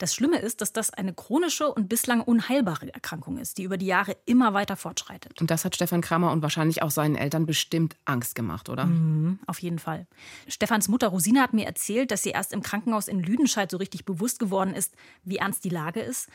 Das 0.02 0.16
Schlimme 0.16 0.40
ist, 0.40 0.61
dass 0.61 0.73
das 0.73 0.90
eine 0.90 1.14
chronische 1.14 1.73
und 1.73 1.88
bislang 1.88 2.23
unheilbare 2.23 2.92
Erkrankung 2.92 3.38
ist, 3.38 3.56
die 3.56 3.62
über 3.62 3.76
die 3.76 3.87
Jahre 3.87 4.16
immer 4.26 4.52
weiter 4.52 4.75
fortschreitet. 4.75 5.40
Und 5.40 5.49
das 5.49 5.64
hat 5.64 5.76
Stefan 5.76 6.00
Kramer 6.00 6.32
und 6.32 6.42
wahrscheinlich 6.42 6.82
auch 6.82 6.90
seinen 6.90 7.14
Eltern 7.14 7.47
bestimmt 7.47 7.94
Angst 8.04 8.35
gemacht, 8.35 8.68
oder? 8.68 8.87
Mhm, 8.87 9.38
auf 9.47 9.61
jeden 9.61 9.78
Fall. 9.78 10.09
Stefans 10.49 10.88
Mutter 10.88 11.06
Rosina 11.06 11.40
hat 11.42 11.52
mir 11.52 11.66
erzählt, 11.66 12.11
dass 12.11 12.25
sie 12.25 12.30
erst 12.30 12.52
im 12.52 12.62
Krankenhaus 12.64 13.06
in 13.06 13.21
Lüdenscheid 13.21 13.71
so 13.71 13.76
richtig 13.76 14.04
bewusst 14.04 14.40
geworden 14.40 14.75
ist, 14.75 14.92
wie 15.23 15.37
ernst 15.37 15.62
die 15.64 15.68
Lage 15.68 16.00
ist. 16.00 16.28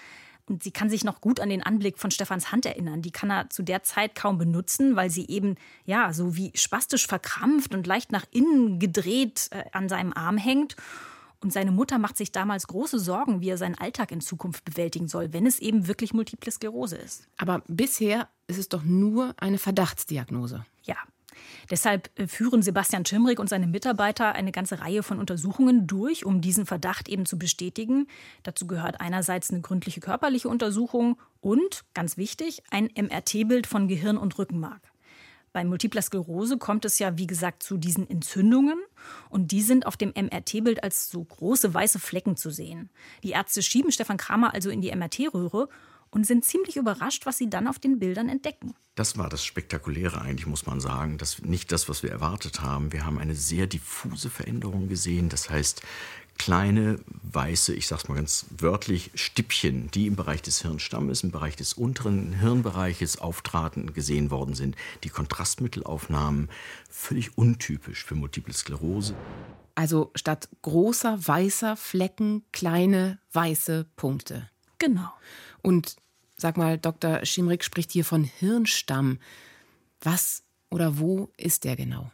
Und 0.45 0.63
sie 0.63 0.71
kann 0.71 0.89
sich 0.89 1.03
noch 1.03 1.19
gut 1.19 1.41
an 1.41 1.49
den 1.49 1.61
Anblick 1.61 1.99
von 1.99 2.09
Stefans 2.09 2.53
Hand 2.53 2.65
erinnern. 2.65 3.01
Die 3.01 3.11
kann 3.11 3.29
er 3.29 3.49
zu 3.49 3.63
der 3.63 3.83
Zeit 3.83 4.15
kaum 4.15 4.37
benutzen, 4.37 4.95
weil 4.95 5.09
sie 5.09 5.27
eben, 5.27 5.55
ja, 5.83 6.13
so 6.13 6.37
wie 6.37 6.53
spastisch 6.55 7.05
verkrampft 7.05 7.73
und 7.73 7.85
leicht 7.85 8.13
nach 8.13 8.27
innen 8.31 8.79
gedreht 8.79 9.49
äh, 9.51 9.65
an 9.73 9.89
seinem 9.89 10.13
Arm 10.13 10.37
hängt. 10.37 10.77
Und 11.41 11.53
seine 11.53 11.71
Mutter 11.71 11.97
macht 11.99 12.17
sich 12.17 12.31
damals 12.31 12.67
große 12.67 12.99
Sorgen, 12.99 13.41
wie 13.41 13.49
er 13.49 13.57
seinen 13.57 13.75
Alltag 13.75 14.11
in 14.11 14.21
Zukunft 14.21 14.65
bewältigen 14.65 15.07
soll, 15.07 15.33
wenn 15.33 15.45
es 15.45 15.59
eben 15.59 15.87
wirklich 15.87 16.13
Multiple 16.13 16.51
Sklerose 16.51 16.97
ist. 16.97 17.27
Aber 17.37 17.61
bisher 17.67 18.27
ist 18.47 18.57
es 18.57 18.69
doch 18.69 18.83
nur 18.83 19.35
eine 19.37 19.57
Verdachtsdiagnose. 19.57 20.65
Ja. 20.83 20.95
Deshalb 21.69 22.09
äh, 22.19 22.27
führen 22.27 22.61
Sebastian 22.61 23.05
Schimrig 23.05 23.39
und 23.39 23.49
seine 23.49 23.67
Mitarbeiter 23.67 24.33
eine 24.33 24.51
ganze 24.51 24.81
Reihe 24.81 25.03
von 25.03 25.19
Untersuchungen 25.19 25.85
durch, 25.85 26.25
um 26.25 26.41
diesen 26.41 26.65
Verdacht 26.65 27.07
eben 27.09 27.25
zu 27.25 27.37
bestätigen. 27.37 28.07
Dazu 28.43 28.65
gehört 28.65 29.01
einerseits 29.01 29.51
eine 29.51 29.61
gründliche 29.61 29.99
körperliche 29.99 30.49
Untersuchung 30.49 31.19
und, 31.39 31.83
ganz 31.93 32.17
wichtig, 32.17 32.63
ein 32.71 32.89
MRT-Bild 32.95 33.67
von 33.67 33.87
Gehirn 33.87 34.17
und 34.17 34.37
Rückenmark. 34.39 34.81
Bei 35.57 35.65
Multipler 35.65 36.03
Sklerose 36.03 36.59
kommt 36.59 36.85
es 36.85 36.99
ja, 36.99 37.17
wie 37.17 37.25
gesagt, 37.25 37.63
zu 37.63 37.77
diesen 37.77 38.07
Entzündungen. 38.07 38.77
Und 39.27 39.51
die 39.51 39.63
sind 39.63 39.87
auf 39.87 39.97
dem 39.97 40.13
MRT-Bild 40.15 40.83
als 40.83 41.09
so 41.09 41.23
große 41.23 41.73
weiße 41.73 41.97
Flecken 41.97 42.37
zu 42.37 42.51
sehen. 42.51 42.91
Die 43.23 43.31
Ärzte 43.31 43.63
schieben 43.63 43.91
Stefan 43.91 44.17
Kramer 44.17 44.53
also 44.53 44.69
in 44.69 44.81
die 44.81 44.95
MRT-Röhre 44.95 45.67
und 46.11 46.27
sind 46.27 46.45
ziemlich 46.45 46.77
überrascht, 46.77 47.25
was 47.25 47.39
sie 47.39 47.49
dann 47.49 47.67
auf 47.67 47.79
den 47.79 47.97
Bildern 47.97 48.29
entdecken. 48.29 48.75
Das 48.93 49.17
war 49.17 49.29
das 49.29 49.43
Spektakuläre 49.43 50.21
eigentlich, 50.21 50.45
muss 50.45 50.67
man 50.67 50.79
sagen. 50.79 51.17
Das 51.17 51.41
nicht 51.41 51.71
das, 51.71 51.89
was 51.89 52.03
wir 52.03 52.11
erwartet 52.11 52.61
haben. 52.61 52.93
Wir 52.93 53.03
haben 53.03 53.17
eine 53.17 53.33
sehr 53.33 53.65
diffuse 53.65 54.29
Veränderung 54.29 54.87
gesehen. 54.87 55.27
Das 55.27 55.49
heißt, 55.49 55.81
kleine 56.37 56.99
weiße, 57.23 57.73
ich 57.73 57.87
sag's 57.87 58.07
mal 58.07 58.15
ganz 58.15 58.45
wörtlich, 58.57 59.11
Stippchen, 59.15 59.91
die 59.91 60.07
im 60.07 60.15
Bereich 60.15 60.41
des 60.41 60.61
Hirnstammes, 60.61 61.23
im 61.23 61.31
Bereich 61.31 61.55
des 61.55 61.73
unteren 61.73 62.33
Hirnbereiches 62.33 63.19
auftraten, 63.19 63.93
gesehen 63.93 64.31
worden 64.31 64.55
sind. 64.55 64.75
Die 65.03 65.09
Kontrastmittelaufnahmen 65.09 66.49
völlig 66.89 67.37
untypisch 67.37 68.03
für 68.03 68.15
Multiple 68.15 68.53
Sklerose. 68.53 69.15
Also 69.75 70.11
statt 70.15 70.49
großer 70.63 71.27
weißer 71.27 71.77
Flecken 71.77 72.43
kleine 72.51 73.19
weiße 73.33 73.85
Punkte. 73.95 74.49
Genau. 74.79 75.11
Und 75.61 75.97
sag 76.37 76.57
mal, 76.57 76.77
Dr. 76.77 77.25
Schimrik 77.25 77.63
spricht 77.63 77.91
hier 77.91 78.05
von 78.05 78.23
Hirnstamm. 78.23 79.19
Was 80.01 80.43
oder 80.69 80.99
wo 80.99 81.31
ist 81.37 81.63
der 81.63 81.75
genau? 81.75 82.11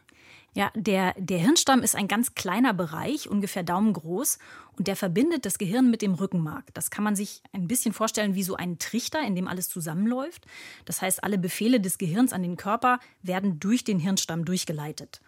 Ja, 0.54 0.70
der, 0.76 1.14
der 1.18 1.38
Hirnstamm 1.38 1.82
ist 1.82 1.96
ein 1.96 2.06
ganz 2.06 2.36
kleiner 2.36 2.72
Bereich, 2.72 3.28
ungefähr 3.28 3.64
daumengroß, 3.64 4.38
und 4.76 4.86
der 4.86 4.94
verbindet 4.94 5.44
das 5.44 5.58
Gehirn 5.58 5.90
mit 5.90 6.00
dem 6.00 6.14
Rückenmark. 6.14 6.72
Das 6.74 6.90
kann 6.90 7.02
man 7.02 7.16
sich 7.16 7.42
ein 7.52 7.66
bisschen 7.66 7.92
vorstellen 7.92 8.36
wie 8.36 8.44
so 8.44 8.54
ein 8.54 8.78
Trichter, 8.78 9.20
in 9.22 9.34
dem 9.34 9.48
alles 9.48 9.68
zusammenläuft. 9.68 10.46
Das 10.84 11.02
heißt, 11.02 11.24
alle 11.24 11.38
Befehle 11.38 11.80
des 11.80 11.98
Gehirns 11.98 12.32
an 12.32 12.42
den 12.42 12.56
Körper 12.56 13.00
werden 13.22 13.58
durch 13.58 13.82
den 13.82 13.98
Hirnstamm 13.98 14.44
durchgeleitet. 14.44 15.20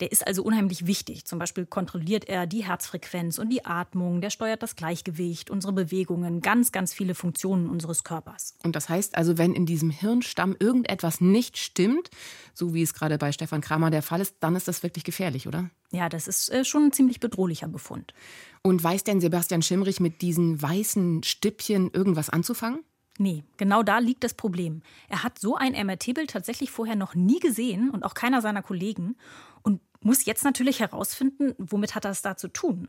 Der 0.00 0.12
ist 0.12 0.26
also 0.26 0.42
unheimlich 0.42 0.86
wichtig. 0.86 1.24
Zum 1.24 1.38
Beispiel 1.38 1.66
kontrolliert 1.66 2.28
er 2.28 2.46
die 2.46 2.64
Herzfrequenz 2.64 3.38
und 3.38 3.50
die 3.50 3.64
Atmung, 3.64 4.20
der 4.20 4.30
steuert 4.30 4.62
das 4.62 4.76
Gleichgewicht, 4.76 5.50
unsere 5.50 5.72
Bewegungen, 5.72 6.40
ganz, 6.40 6.72
ganz 6.72 6.92
viele 6.92 7.14
Funktionen 7.14 7.68
unseres 7.68 8.04
Körpers. 8.04 8.56
Und 8.62 8.76
das 8.76 8.88
heißt 8.88 9.16
also, 9.16 9.38
wenn 9.38 9.54
in 9.54 9.66
diesem 9.66 9.90
Hirnstamm 9.90 10.56
irgendetwas 10.58 11.20
nicht 11.20 11.58
stimmt, 11.58 12.10
so 12.54 12.74
wie 12.74 12.82
es 12.82 12.94
gerade 12.94 13.18
bei 13.18 13.32
Stefan 13.32 13.60
Kramer 13.60 13.90
der 13.90 14.02
Fall 14.02 14.20
ist, 14.20 14.36
dann 14.40 14.56
ist 14.56 14.68
das 14.68 14.82
wirklich 14.82 15.04
gefährlich, 15.04 15.46
oder? 15.46 15.70
Ja, 15.90 16.08
das 16.08 16.26
ist 16.26 16.50
äh, 16.50 16.64
schon 16.64 16.86
ein 16.86 16.92
ziemlich 16.92 17.20
bedrohlicher 17.20 17.68
Befund. 17.68 18.14
Und 18.62 18.82
weiß 18.82 19.04
denn 19.04 19.20
Sebastian 19.20 19.62
Schimrich 19.62 20.00
mit 20.00 20.22
diesen 20.22 20.60
weißen 20.60 21.22
Stippchen 21.22 21.90
irgendwas 21.92 22.30
anzufangen? 22.30 22.80
Nee, 23.18 23.44
genau 23.56 23.82
da 23.82 23.98
liegt 23.98 24.24
das 24.24 24.34
Problem. 24.34 24.82
Er 25.08 25.22
hat 25.22 25.38
so 25.38 25.56
ein 25.56 25.72
MRT-Bild 25.72 26.30
tatsächlich 26.30 26.70
vorher 26.70 26.96
noch 26.96 27.14
nie 27.14 27.38
gesehen 27.38 27.90
und 27.90 28.02
auch 28.02 28.14
keiner 28.14 28.42
seiner 28.42 28.62
Kollegen 28.62 29.16
und 29.62 29.80
muss 30.00 30.24
jetzt 30.24 30.44
natürlich 30.44 30.80
herausfinden, 30.80 31.54
womit 31.58 31.94
hat 31.94 32.04
er 32.04 32.10
es 32.10 32.22
da 32.22 32.36
zu 32.36 32.48
tun. 32.48 32.88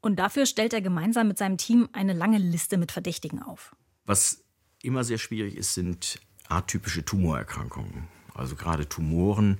Und 0.00 0.16
dafür 0.16 0.46
stellt 0.46 0.72
er 0.72 0.80
gemeinsam 0.80 1.28
mit 1.28 1.38
seinem 1.38 1.58
Team 1.58 1.88
eine 1.92 2.12
lange 2.12 2.38
Liste 2.38 2.78
mit 2.78 2.92
Verdächtigen 2.92 3.42
auf. 3.42 3.74
Was 4.06 4.42
immer 4.82 5.04
sehr 5.04 5.18
schwierig 5.18 5.56
ist, 5.56 5.74
sind 5.74 6.20
atypische 6.48 7.04
Tumorerkrankungen. 7.04 8.08
Also 8.34 8.56
gerade 8.56 8.88
Tumoren, 8.88 9.58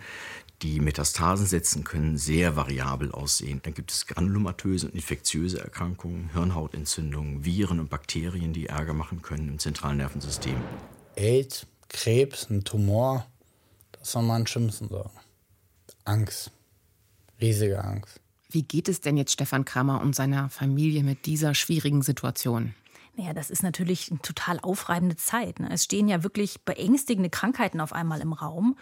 die 0.62 0.80
Metastasen 0.80 1.46
setzen 1.46 1.84
können, 1.84 2.18
sehr 2.18 2.56
variabel 2.56 3.12
aussehen. 3.12 3.60
Dann 3.62 3.74
gibt 3.74 3.92
es 3.92 4.06
granulomatöse 4.06 4.86
und 4.86 4.94
infektiöse 4.94 5.60
Erkrankungen, 5.60 6.30
Hirnhautentzündungen, 6.32 7.44
Viren 7.44 7.78
und 7.78 7.90
Bakterien, 7.90 8.52
die 8.52 8.66
Ärger 8.66 8.92
machen 8.92 9.22
können 9.22 9.48
im 9.48 9.58
zentralen 9.58 9.98
Nervensystem. 9.98 10.56
AIDS, 11.16 11.66
Krebs, 11.88 12.50
ein 12.50 12.64
Tumor, 12.64 13.26
das 13.92 14.12
soll 14.12 14.22
man 14.22 14.42
am 14.42 14.46
schlimmsten 14.46 14.88
sagen. 14.88 15.10
Angst, 16.04 16.50
riesige 17.40 17.82
Angst. 17.82 18.20
Wie 18.50 18.62
geht 18.62 18.88
es 18.88 19.00
denn 19.00 19.16
jetzt 19.16 19.32
Stefan 19.32 19.64
Kramer 19.64 20.00
und 20.00 20.16
seiner 20.16 20.48
Familie 20.48 21.04
mit 21.04 21.26
dieser 21.26 21.54
schwierigen 21.54 22.02
Situation? 22.02 22.74
Naja, 23.16 23.34
das 23.34 23.50
ist 23.50 23.62
natürlich 23.62 24.10
eine 24.10 24.20
total 24.22 24.58
aufreibende 24.60 25.16
Zeit. 25.16 25.60
Ne? 25.60 25.68
Es 25.72 25.84
stehen 25.84 26.08
ja 26.08 26.22
wirklich 26.22 26.62
beängstigende 26.62 27.30
Krankheiten 27.30 27.80
auf 27.80 27.92
einmal 27.92 28.20
im 28.20 28.32
Raum 28.32 28.76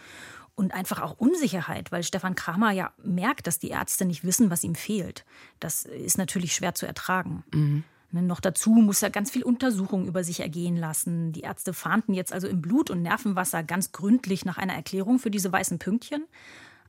und 0.57 0.73
einfach 0.73 1.01
auch 1.01 1.17
Unsicherheit, 1.19 1.91
weil 1.91 2.03
Stefan 2.03 2.35
Kramer 2.35 2.71
ja 2.71 2.91
merkt, 3.01 3.45
dass 3.45 3.59
die 3.59 3.69
Ärzte 3.69 4.05
nicht 4.05 4.23
wissen, 4.23 4.49
was 4.49 4.63
ihm 4.63 4.73
fehlt. 4.75 5.23
Das 5.59 5.85
ist 5.85 6.17
natürlich 6.17 6.53
schwer 6.53 6.73
zu 6.73 6.87
ertragen. 6.87 7.43
Mhm. 7.53 7.83
Noch 8.11 8.39
dazu 8.39 8.71
muss 8.71 9.03
er 9.03 9.11
ganz 9.11 9.29
viel 9.29 9.43
Untersuchung 9.43 10.07
über 10.07 10.23
sich 10.23 10.39
ergehen 10.39 10.75
lassen. 10.75 11.31
Die 11.31 11.41
Ärzte 11.41 11.73
fahnden 11.73 12.15
jetzt 12.15 12.33
also 12.33 12.47
im 12.47 12.61
Blut 12.61 12.89
und 12.89 13.03
Nervenwasser 13.03 13.61
ganz 13.63 13.91
gründlich 13.91 14.45
nach 14.45 14.57
einer 14.57 14.73
Erklärung 14.73 15.19
für 15.19 15.29
diese 15.29 15.51
weißen 15.51 15.77
Pünktchen, 15.77 16.25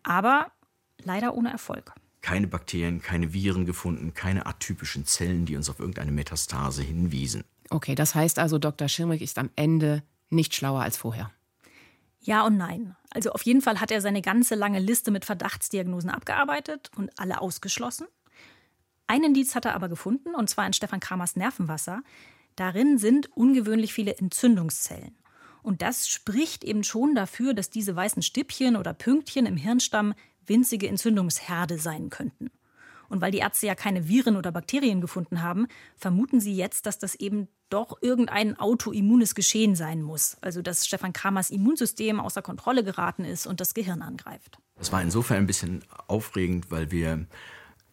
aber 0.03 0.51
leider 1.05 1.35
ohne 1.35 1.51
Erfolg. 1.51 1.93
Keine 2.23 2.47
Bakterien, 2.47 3.03
keine 3.03 3.35
Viren 3.35 3.67
gefunden, 3.67 4.15
keine 4.15 4.47
atypischen 4.47 5.05
Zellen, 5.05 5.45
die 5.45 5.57
uns 5.57 5.69
auf 5.69 5.79
irgendeine 5.79 6.13
Metastase 6.13 6.83
hinwiesen. 6.83 7.45
Okay, 7.69 7.95
das 7.95 8.15
heißt 8.15 8.39
also, 8.39 8.59
Dr. 8.59 8.89
Schirmrich 8.89 9.21
ist 9.21 9.39
am 9.39 9.51
Ende 9.57 10.03
nicht 10.31 10.55
schlauer 10.55 10.81
als 10.81 10.97
vorher. 10.97 11.31
Ja 12.29 12.45
und 12.45 12.59
nein. 12.59 12.95
Also 13.09 13.31
auf 13.31 13.41
jeden 13.41 13.63
Fall 13.63 13.81
hat 13.81 13.91
er 13.91 14.03
seine 14.03 14.21
ganze 14.21 14.55
lange 14.55 14.81
Liste 14.81 15.11
mit 15.11 15.25
Verdachtsdiagnosen 15.25 16.11
abgearbeitet 16.11 16.91
und 16.95 17.11
alle 17.19 17.41
ausgeschlossen. 17.41 18.07
Ein 19.07 19.25
Indiz 19.25 19.55
hat 19.55 19.65
er 19.65 19.75
aber 19.75 19.89
gefunden, 19.89 20.35
und 20.35 20.51
zwar 20.51 20.67
in 20.67 20.75
Stefan 20.75 21.01
Kramers 21.01 21.37
Nervenwasser. 21.37 22.03
Darin 22.55 22.99
sind 22.99 23.35
ungewöhnlich 23.35 23.95
viele 23.95 24.15
Entzündungszellen. 24.19 25.17
Und 25.63 25.81
das 25.81 26.07
spricht 26.07 26.65
eben 26.65 26.85
schon 26.85 27.15
dafür, 27.15 27.55
dass 27.55 27.71
diese 27.71 27.97
weißen 27.97 28.21
Stippchen 28.21 28.77
oder 28.77 28.93
Pünktchen 28.93 29.47
im 29.47 29.57
Hirnstamm 29.57 30.13
winzige 30.45 30.87
Entzündungsherde 30.87 31.79
sein 31.79 32.11
könnten. 32.11 32.51
Und 33.09 33.21
weil 33.21 33.31
die 33.31 33.39
Ärzte 33.39 33.67
ja 33.67 33.75
keine 33.75 34.09
Viren 34.09 34.37
oder 34.37 34.53
Bakterien 34.53 35.01
gefunden 35.01 35.43
haben, 35.43 35.67
vermuten 35.97 36.41
sie 36.41 36.55
jetzt, 36.55 36.87
dass 36.87 36.99
das 36.99 37.15
eben 37.15 37.49
doch 37.71 37.99
irgendein 38.01 38.59
autoimmunes 38.59 39.35
Geschehen 39.35 39.75
sein 39.75 40.03
muss. 40.03 40.37
Also 40.41 40.63
dass 40.63 40.87
Stefan 40.87 41.13
Kramers 41.13 41.51
Immunsystem 41.51 42.21
außer 42.21 42.43
Kontrolle 42.43 42.85
geraten 42.85 43.25
ist 43.25 43.47
und 43.47 43.61
das 43.61 43.75
Gehirn 43.75 44.03
angreift. 44.03 44.59
Das 44.77 44.93
war 44.93 45.03
insofern 45.03 45.39
ein 45.39 45.47
bisschen 45.47 45.85
aufregend, 46.07 46.71
weil 46.71 46.91
wir 46.91 47.27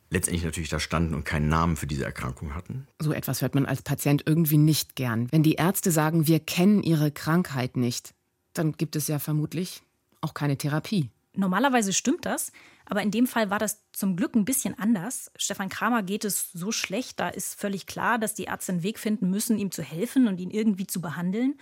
letztendlich 0.10 0.44
natürlich 0.44 0.70
da 0.70 0.80
standen 0.80 1.14
und 1.14 1.26
keinen 1.26 1.50
Namen 1.50 1.76
für 1.76 1.88
diese 1.88 2.06
Erkrankung 2.06 2.54
hatten. 2.54 2.88
So 3.00 3.12
etwas 3.12 3.42
hört 3.42 3.56
man 3.56 3.66
als 3.66 3.82
Patient 3.82 4.24
irgendwie 4.26 4.58
nicht 4.58 4.96
gern. 4.96 5.28
Wenn 5.32 5.44
die 5.44 5.56
Ärzte 5.56 5.92
sagen, 5.92 6.28
wir 6.28 6.40
kennen 6.40 6.84
ihre 6.84 7.12
Krankheit 7.12 7.76
nicht, 7.76 8.14
dann 8.54 8.74
gibt 8.74 8.96
es 8.96 9.08
ja 9.08 9.20
vermutlich 9.20 9.82
auch 10.22 10.34
keine 10.34 10.58
Therapie. 10.58 11.10
Normalerweise 11.38 11.94
stimmt 11.94 12.26
das, 12.26 12.52
aber 12.86 13.02
in 13.02 13.12
dem 13.12 13.28
Fall 13.28 13.50
war 13.50 13.60
das 13.60 13.84
zum 13.92 14.16
Glück 14.16 14.36
ein 14.36 14.46
bisschen 14.46 14.78
anders. 14.78 15.32
Stefan 15.38 15.70
Kramer 15.70 16.04
geht 16.04 16.24
es 16.24 16.52
so 16.52 16.72
schlecht, 16.72 17.20
da 17.20 17.30
ist 17.30 17.60
völlig 17.60 17.88
klar, 17.88 18.20
dass 18.20 18.34
die 18.34 18.44
Ärzte 18.44 18.74
einen 18.74 18.84
Weg 18.84 19.00
finden 19.00 19.30
müssen, 19.30 19.58
ihm 19.58 19.72
zu 19.72 19.82
helfen 19.82 20.28
und 20.28 20.40
ihn 20.40 20.52
irgendwie 20.52 20.88
zu 20.88 21.02
behandeln. 21.02 21.56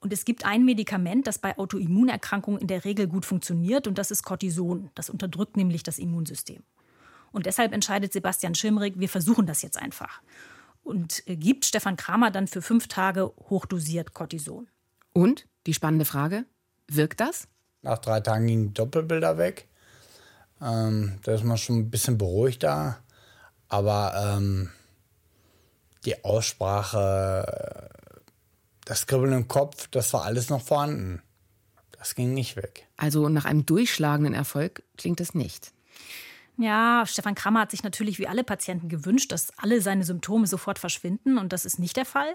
Und 0.00 0.12
es 0.12 0.24
gibt 0.24 0.44
ein 0.44 0.64
Medikament, 0.64 1.26
das 1.26 1.38
bei 1.38 1.56
Autoimmunerkrankungen 1.56 2.60
in 2.60 2.66
der 2.66 2.84
Regel 2.84 3.08
gut 3.08 3.24
funktioniert, 3.24 3.86
und 3.86 3.96
das 3.96 4.10
ist 4.10 4.22
Cortison. 4.22 4.90
Das 4.94 5.08
unterdrückt 5.08 5.56
nämlich 5.56 5.82
das 5.82 5.98
Immunsystem. 5.98 6.62
Und 7.32 7.46
deshalb 7.46 7.72
entscheidet 7.72 8.12
Sebastian 8.12 8.54
Schimrig, 8.54 8.94
wir 8.98 9.08
versuchen 9.08 9.46
das 9.46 9.62
jetzt 9.62 9.78
einfach. 9.78 10.20
Und 10.82 11.26
äh, 11.26 11.36
gibt 11.36 11.64
Stefan 11.64 11.96
Kramer 11.96 12.30
dann 12.30 12.46
für 12.46 12.62
fünf 12.62 12.86
Tage 12.86 13.32
hochdosiert 13.48 14.12
Cortison. 14.12 14.68
Und 15.14 15.48
die 15.66 15.74
spannende 15.74 16.04
Frage: 16.04 16.44
Wirkt 16.86 17.20
das? 17.20 17.48
Nach 17.84 17.98
drei 17.98 18.20
Tagen 18.20 18.46
gingen 18.46 18.68
die 18.68 18.74
Doppelbilder 18.74 19.36
weg. 19.36 19.68
Ähm, 20.60 21.18
da 21.22 21.34
ist 21.34 21.44
man 21.44 21.58
schon 21.58 21.80
ein 21.80 21.90
bisschen 21.90 22.16
beruhigter. 22.16 22.98
Aber 23.68 24.36
ähm, 24.38 24.70
die 26.06 26.24
Aussprache, 26.24 27.90
das 28.86 29.06
Kribbeln 29.06 29.34
im 29.34 29.48
Kopf, 29.48 29.88
das 29.88 30.12
war 30.14 30.24
alles 30.24 30.48
noch 30.48 30.62
vorhanden. 30.62 31.22
Das 31.98 32.14
ging 32.14 32.32
nicht 32.32 32.56
weg. 32.56 32.86
Also 32.96 33.28
nach 33.28 33.44
einem 33.44 33.66
durchschlagenden 33.66 34.32
Erfolg 34.32 34.82
klingt 34.96 35.20
es 35.20 35.34
nicht. 35.34 35.72
Ja, 36.56 37.04
Stefan 37.06 37.34
Krammer 37.34 37.60
hat 37.60 37.72
sich 37.72 37.82
natürlich 37.82 38.18
wie 38.18 38.28
alle 38.28 38.44
Patienten 38.44 38.88
gewünscht, 38.88 39.30
dass 39.30 39.52
alle 39.58 39.82
seine 39.82 40.04
Symptome 40.04 40.46
sofort 40.46 40.78
verschwinden 40.78 41.36
und 41.36 41.52
das 41.52 41.64
ist 41.66 41.78
nicht 41.78 41.96
der 41.96 42.04
Fall. 42.06 42.34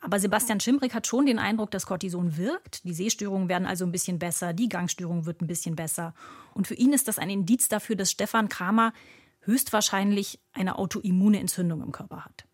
Aber 0.00 0.20
Sebastian 0.20 0.60
Schimbrick 0.60 0.94
hat 0.94 1.06
schon 1.06 1.26
den 1.26 1.38
Eindruck, 1.38 1.70
dass 1.70 1.86
Cortison 1.86 2.36
wirkt. 2.36 2.84
Die 2.84 2.92
Sehstörungen 2.92 3.48
werden 3.48 3.66
also 3.66 3.84
ein 3.86 3.92
bisschen 3.92 4.18
besser, 4.18 4.52
die 4.52 4.68
Gangstörung 4.68 5.24
wird 5.24 5.40
ein 5.40 5.46
bisschen 5.46 5.76
besser. 5.76 6.14
Und 6.52 6.66
für 6.66 6.74
ihn 6.74 6.92
ist 6.92 7.08
das 7.08 7.18
ein 7.18 7.30
Indiz 7.30 7.68
dafür, 7.68 7.96
dass 7.96 8.10
Stefan 8.10 8.48
Kramer 8.48 8.92
höchstwahrscheinlich 9.40 10.40
eine 10.52 10.78
autoimmune 10.78 11.40
Entzündung 11.40 11.82
im 11.82 11.92
Körper 11.92 12.24
hat. 12.24 12.44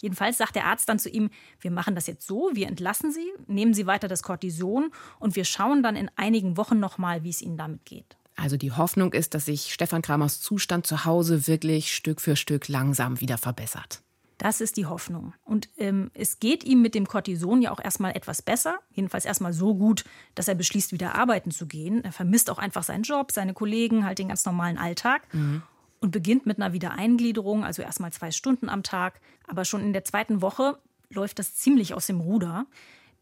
Jedenfalls 0.00 0.38
sagt 0.38 0.56
der 0.56 0.66
Arzt 0.66 0.88
dann 0.88 0.98
zu 0.98 1.08
ihm, 1.08 1.30
wir 1.60 1.70
machen 1.70 1.94
das 1.94 2.06
jetzt 2.06 2.26
so, 2.26 2.50
wir 2.52 2.68
entlassen 2.68 3.12
Sie, 3.12 3.32
nehmen 3.46 3.74
Sie 3.74 3.86
weiter 3.86 4.08
das 4.08 4.22
Cortison 4.22 4.90
und 5.18 5.36
wir 5.36 5.44
schauen 5.44 5.82
dann 5.82 5.96
in 5.96 6.10
einigen 6.16 6.56
Wochen 6.56 6.80
nochmal, 6.80 7.22
wie 7.22 7.30
es 7.30 7.42
Ihnen 7.42 7.56
damit 7.56 7.84
geht. 7.84 8.16
Also 8.36 8.56
die 8.56 8.72
Hoffnung 8.72 9.12
ist, 9.12 9.34
dass 9.34 9.46
sich 9.46 9.72
Stefan 9.72 10.02
Kramers 10.02 10.40
Zustand 10.40 10.86
zu 10.86 11.04
Hause 11.04 11.46
wirklich 11.46 11.94
Stück 11.94 12.20
für 12.20 12.34
Stück 12.34 12.68
langsam 12.68 13.20
wieder 13.20 13.38
verbessert. 13.38 14.03
Das 14.38 14.60
ist 14.60 14.76
die 14.76 14.86
Hoffnung. 14.86 15.32
Und 15.44 15.68
ähm, 15.76 16.10
es 16.14 16.40
geht 16.40 16.64
ihm 16.64 16.82
mit 16.82 16.94
dem 16.94 17.06
Cortison 17.06 17.62
ja 17.62 17.70
auch 17.70 17.80
erstmal 17.80 18.16
etwas 18.16 18.42
besser. 18.42 18.80
Jedenfalls 18.90 19.24
erstmal 19.24 19.52
so 19.52 19.74
gut, 19.74 20.04
dass 20.34 20.48
er 20.48 20.54
beschließt, 20.54 20.92
wieder 20.92 21.14
arbeiten 21.14 21.50
zu 21.50 21.66
gehen. 21.66 22.04
Er 22.04 22.12
vermisst 22.12 22.50
auch 22.50 22.58
einfach 22.58 22.82
seinen 22.82 23.04
Job, 23.04 23.30
seine 23.30 23.54
Kollegen, 23.54 24.04
halt 24.04 24.18
den 24.18 24.28
ganz 24.28 24.44
normalen 24.44 24.78
Alltag. 24.78 25.22
Mhm. 25.32 25.62
Und 26.00 26.10
beginnt 26.10 26.46
mit 26.46 26.58
einer 26.58 26.72
Wiedereingliederung, 26.72 27.64
also 27.64 27.80
erstmal 27.80 28.12
zwei 28.12 28.30
Stunden 28.30 28.68
am 28.68 28.82
Tag. 28.82 29.20
Aber 29.46 29.64
schon 29.64 29.82
in 29.82 29.92
der 29.92 30.04
zweiten 30.04 30.42
Woche 30.42 30.78
läuft 31.08 31.38
das 31.38 31.54
ziemlich 31.54 31.94
aus 31.94 32.06
dem 32.06 32.20
Ruder. 32.20 32.66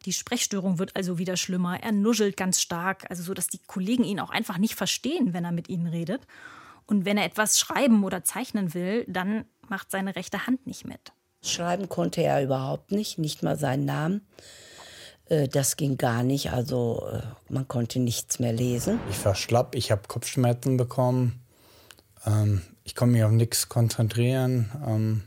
Die 0.05 0.13
Sprechstörung 0.13 0.79
wird 0.79 0.97
also 0.97 1.19
wieder 1.19 1.37
schlimmer. 1.37 1.81
Er 1.81 1.93
nuschelt 1.93 2.37
ganz 2.37 2.61
stark, 2.61 3.05
also 3.09 3.23
so, 3.23 3.35
dass 3.35 3.49
die 3.49 3.61
Kollegen 3.67 4.03
ihn 4.03 4.19
auch 4.19 4.31
einfach 4.31 4.59
nicht 4.59 4.75
verstehen, 4.75 5.33
wenn 5.33 5.45
er 5.45 5.53
mit 5.53 5.69
ihnen 5.69 5.87
redet. 5.87 6.27
Und 6.87 7.05
wenn 7.05 7.19
er 7.19 7.25
etwas 7.25 7.61
schreiben 7.61 8.03
oder 8.03 8.25
zeichnen 8.25 8.75
will, 8.75 9.05
dann 9.07 9.45
macht 9.73 9.91
seine 9.91 10.15
rechte 10.17 10.47
Hand 10.47 10.67
nicht 10.67 10.87
mit. 10.87 11.15
Schreiben 11.41 11.89
konnte 11.89 12.23
er 12.23 12.45
überhaupt 12.45 12.93
nicht, 12.93 13.19
nicht 13.19 13.43
mal 13.43 13.59
seinen 13.59 13.87
Namen. 13.87 14.21
Äh, 15.31 15.49
das 15.49 15.79
ging 15.79 15.97
gar 15.97 16.23
nicht, 16.23 16.53
also 16.53 17.09
äh, 17.11 17.23
man 17.49 17.67
konnte 17.67 17.99
nichts 17.99 18.39
mehr 18.39 18.53
lesen. 18.53 19.01
Ich 19.11 19.25
war 19.25 19.35
schlapp, 19.35 19.75
ich 19.75 19.91
habe 19.91 20.03
Kopfschmerzen 20.09 20.77
bekommen. 20.77 21.41
Ähm, 22.27 22.61
ich 22.85 22.95
konnte 22.95 23.15
mich 23.15 23.25
auf 23.25 23.33
nichts 23.33 23.71
konzentrieren. 23.71 24.71
Ähm, 24.87 25.23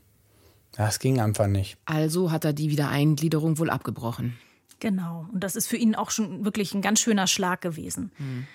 ja, 0.77 0.89
es 0.89 0.99
ging 0.99 1.19
einfach 1.19 1.47
nicht. 1.47 1.77
Also 1.85 2.31
hat 2.31 2.45
er 2.45 2.53
die 2.53 2.69
Wiedereingliederung 2.69 3.57
wohl 3.57 3.71
abgebrochen. 3.71 4.37
Genau. 4.79 5.25
Und 5.33 5.43
das 5.43 5.55
ist 5.55 5.65
für 5.65 5.77
ihn 5.77 5.95
auch 5.95 6.11
schon 6.11 6.45
wirklich 6.45 6.75
ein 6.75 6.83
ganz 6.83 6.99
schöner 6.99 7.25
Schlag 7.25 7.61
gewesen. 7.61 8.11
Mhm. 8.19 8.45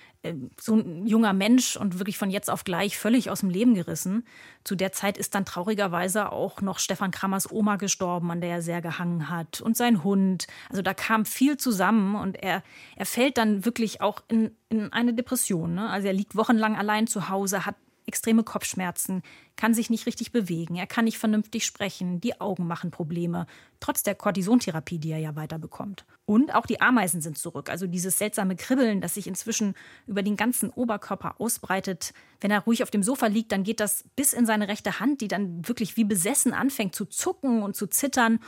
So 0.59 0.75
ein 0.75 1.07
junger 1.07 1.33
Mensch 1.33 1.75
und 1.77 1.97
wirklich 1.97 2.17
von 2.17 2.29
jetzt 2.29 2.49
auf 2.49 2.63
gleich 2.63 2.97
völlig 2.97 3.31
aus 3.31 3.39
dem 3.39 3.49
Leben 3.49 3.73
gerissen. 3.73 4.23
Zu 4.63 4.75
der 4.75 4.91
Zeit 4.91 5.17
ist 5.17 5.33
dann 5.33 5.45
traurigerweise 5.45 6.31
auch 6.31 6.61
noch 6.61 6.77
Stefan 6.77 7.09
Krammers 7.09 7.51
Oma 7.51 7.77
gestorben, 7.77 8.29
an 8.29 8.39
der 8.39 8.51
er 8.51 8.61
sehr 8.61 8.81
gehangen 8.81 9.29
hat. 9.29 9.61
Und 9.61 9.75
sein 9.75 10.03
Hund. 10.03 10.45
Also 10.69 10.83
da 10.83 10.93
kam 10.93 11.25
viel 11.25 11.57
zusammen 11.57 12.15
und 12.15 12.41
er, 12.41 12.61
er 12.95 13.05
fällt 13.07 13.37
dann 13.37 13.65
wirklich 13.65 14.01
auch 14.01 14.21
in, 14.27 14.55
in 14.69 14.93
eine 14.93 15.13
Depression. 15.15 15.73
Ne? 15.73 15.89
Also 15.89 16.07
er 16.07 16.13
liegt 16.13 16.35
wochenlang 16.35 16.75
allein 16.75 17.07
zu 17.07 17.29
Hause, 17.29 17.65
hat 17.65 17.75
extreme 18.05 18.43
Kopfschmerzen, 18.43 19.21
kann 19.55 19.73
sich 19.73 19.89
nicht 19.89 20.05
richtig 20.05 20.31
bewegen, 20.31 20.75
er 20.75 20.87
kann 20.87 21.05
nicht 21.05 21.17
vernünftig 21.17 21.65
sprechen, 21.65 22.19
die 22.19 22.39
Augen 22.41 22.67
machen 22.67 22.91
Probleme, 22.91 23.45
trotz 23.79 24.03
der 24.03 24.15
Cortisontherapie, 24.15 24.99
die 24.99 25.11
er 25.11 25.19
ja 25.19 25.35
weiter 25.35 25.59
bekommt. 25.59 26.05
Und 26.25 26.55
auch 26.55 26.65
die 26.65 26.81
Ameisen 26.81 27.21
sind 27.21 27.37
zurück, 27.37 27.69
also 27.69 27.87
dieses 27.87 28.17
seltsame 28.17 28.55
Kribbeln, 28.55 29.01
das 29.01 29.15
sich 29.15 29.27
inzwischen 29.27 29.75
über 30.07 30.23
den 30.23 30.37
ganzen 30.37 30.69
Oberkörper 30.69 31.39
ausbreitet. 31.39 32.13
Wenn 32.39 32.51
er 32.51 32.61
ruhig 32.61 32.83
auf 32.83 32.91
dem 32.91 33.03
Sofa 33.03 33.27
liegt, 33.27 33.51
dann 33.51 33.63
geht 33.63 33.79
das 33.79 34.05
bis 34.15 34.33
in 34.33 34.45
seine 34.45 34.67
rechte 34.67 34.99
Hand, 34.99 35.21
die 35.21 35.27
dann 35.27 35.67
wirklich 35.67 35.97
wie 35.97 36.05
besessen 36.05 36.53
anfängt 36.53 36.95
zu 36.95 37.05
zucken 37.05 37.63
und 37.63 37.75
zu 37.75 37.87
zittern. 37.87 38.39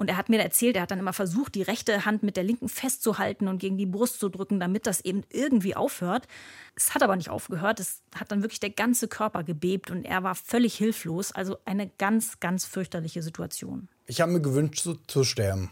Und 0.00 0.08
er 0.08 0.16
hat 0.16 0.30
mir 0.30 0.40
erzählt, 0.40 0.76
er 0.76 0.82
hat 0.82 0.92
dann 0.92 0.98
immer 0.98 1.12
versucht, 1.12 1.54
die 1.54 1.60
rechte 1.60 2.06
Hand 2.06 2.22
mit 2.22 2.38
der 2.38 2.42
linken 2.42 2.70
festzuhalten 2.70 3.48
und 3.48 3.58
gegen 3.58 3.76
die 3.76 3.84
Brust 3.84 4.18
zu 4.18 4.30
drücken, 4.30 4.58
damit 4.58 4.86
das 4.86 5.02
eben 5.02 5.24
irgendwie 5.28 5.76
aufhört. 5.76 6.26
Es 6.74 6.94
hat 6.94 7.02
aber 7.02 7.16
nicht 7.16 7.28
aufgehört. 7.28 7.80
Es 7.80 8.00
hat 8.14 8.32
dann 8.32 8.40
wirklich 8.40 8.60
der 8.60 8.70
ganze 8.70 9.08
Körper 9.08 9.44
gebebt 9.44 9.90
und 9.90 10.06
er 10.06 10.22
war 10.22 10.34
völlig 10.34 10.74
hilflos. 10.74 11.32
Also 11.32 11.58
eine 11.66 11.90
ganz, 11.98 12.40
ganz 12.40 12.64
fürchterliche 12.64 13.22
Situation. 13.22 13.90
Ich 14.06 14.22
habe 14.22 14.32
mir 14.32 14.40
gewünscht, 14.40 14.82
zu, 14.82 14.94
zu 15.06 15.22
sterben. 15.22 15.70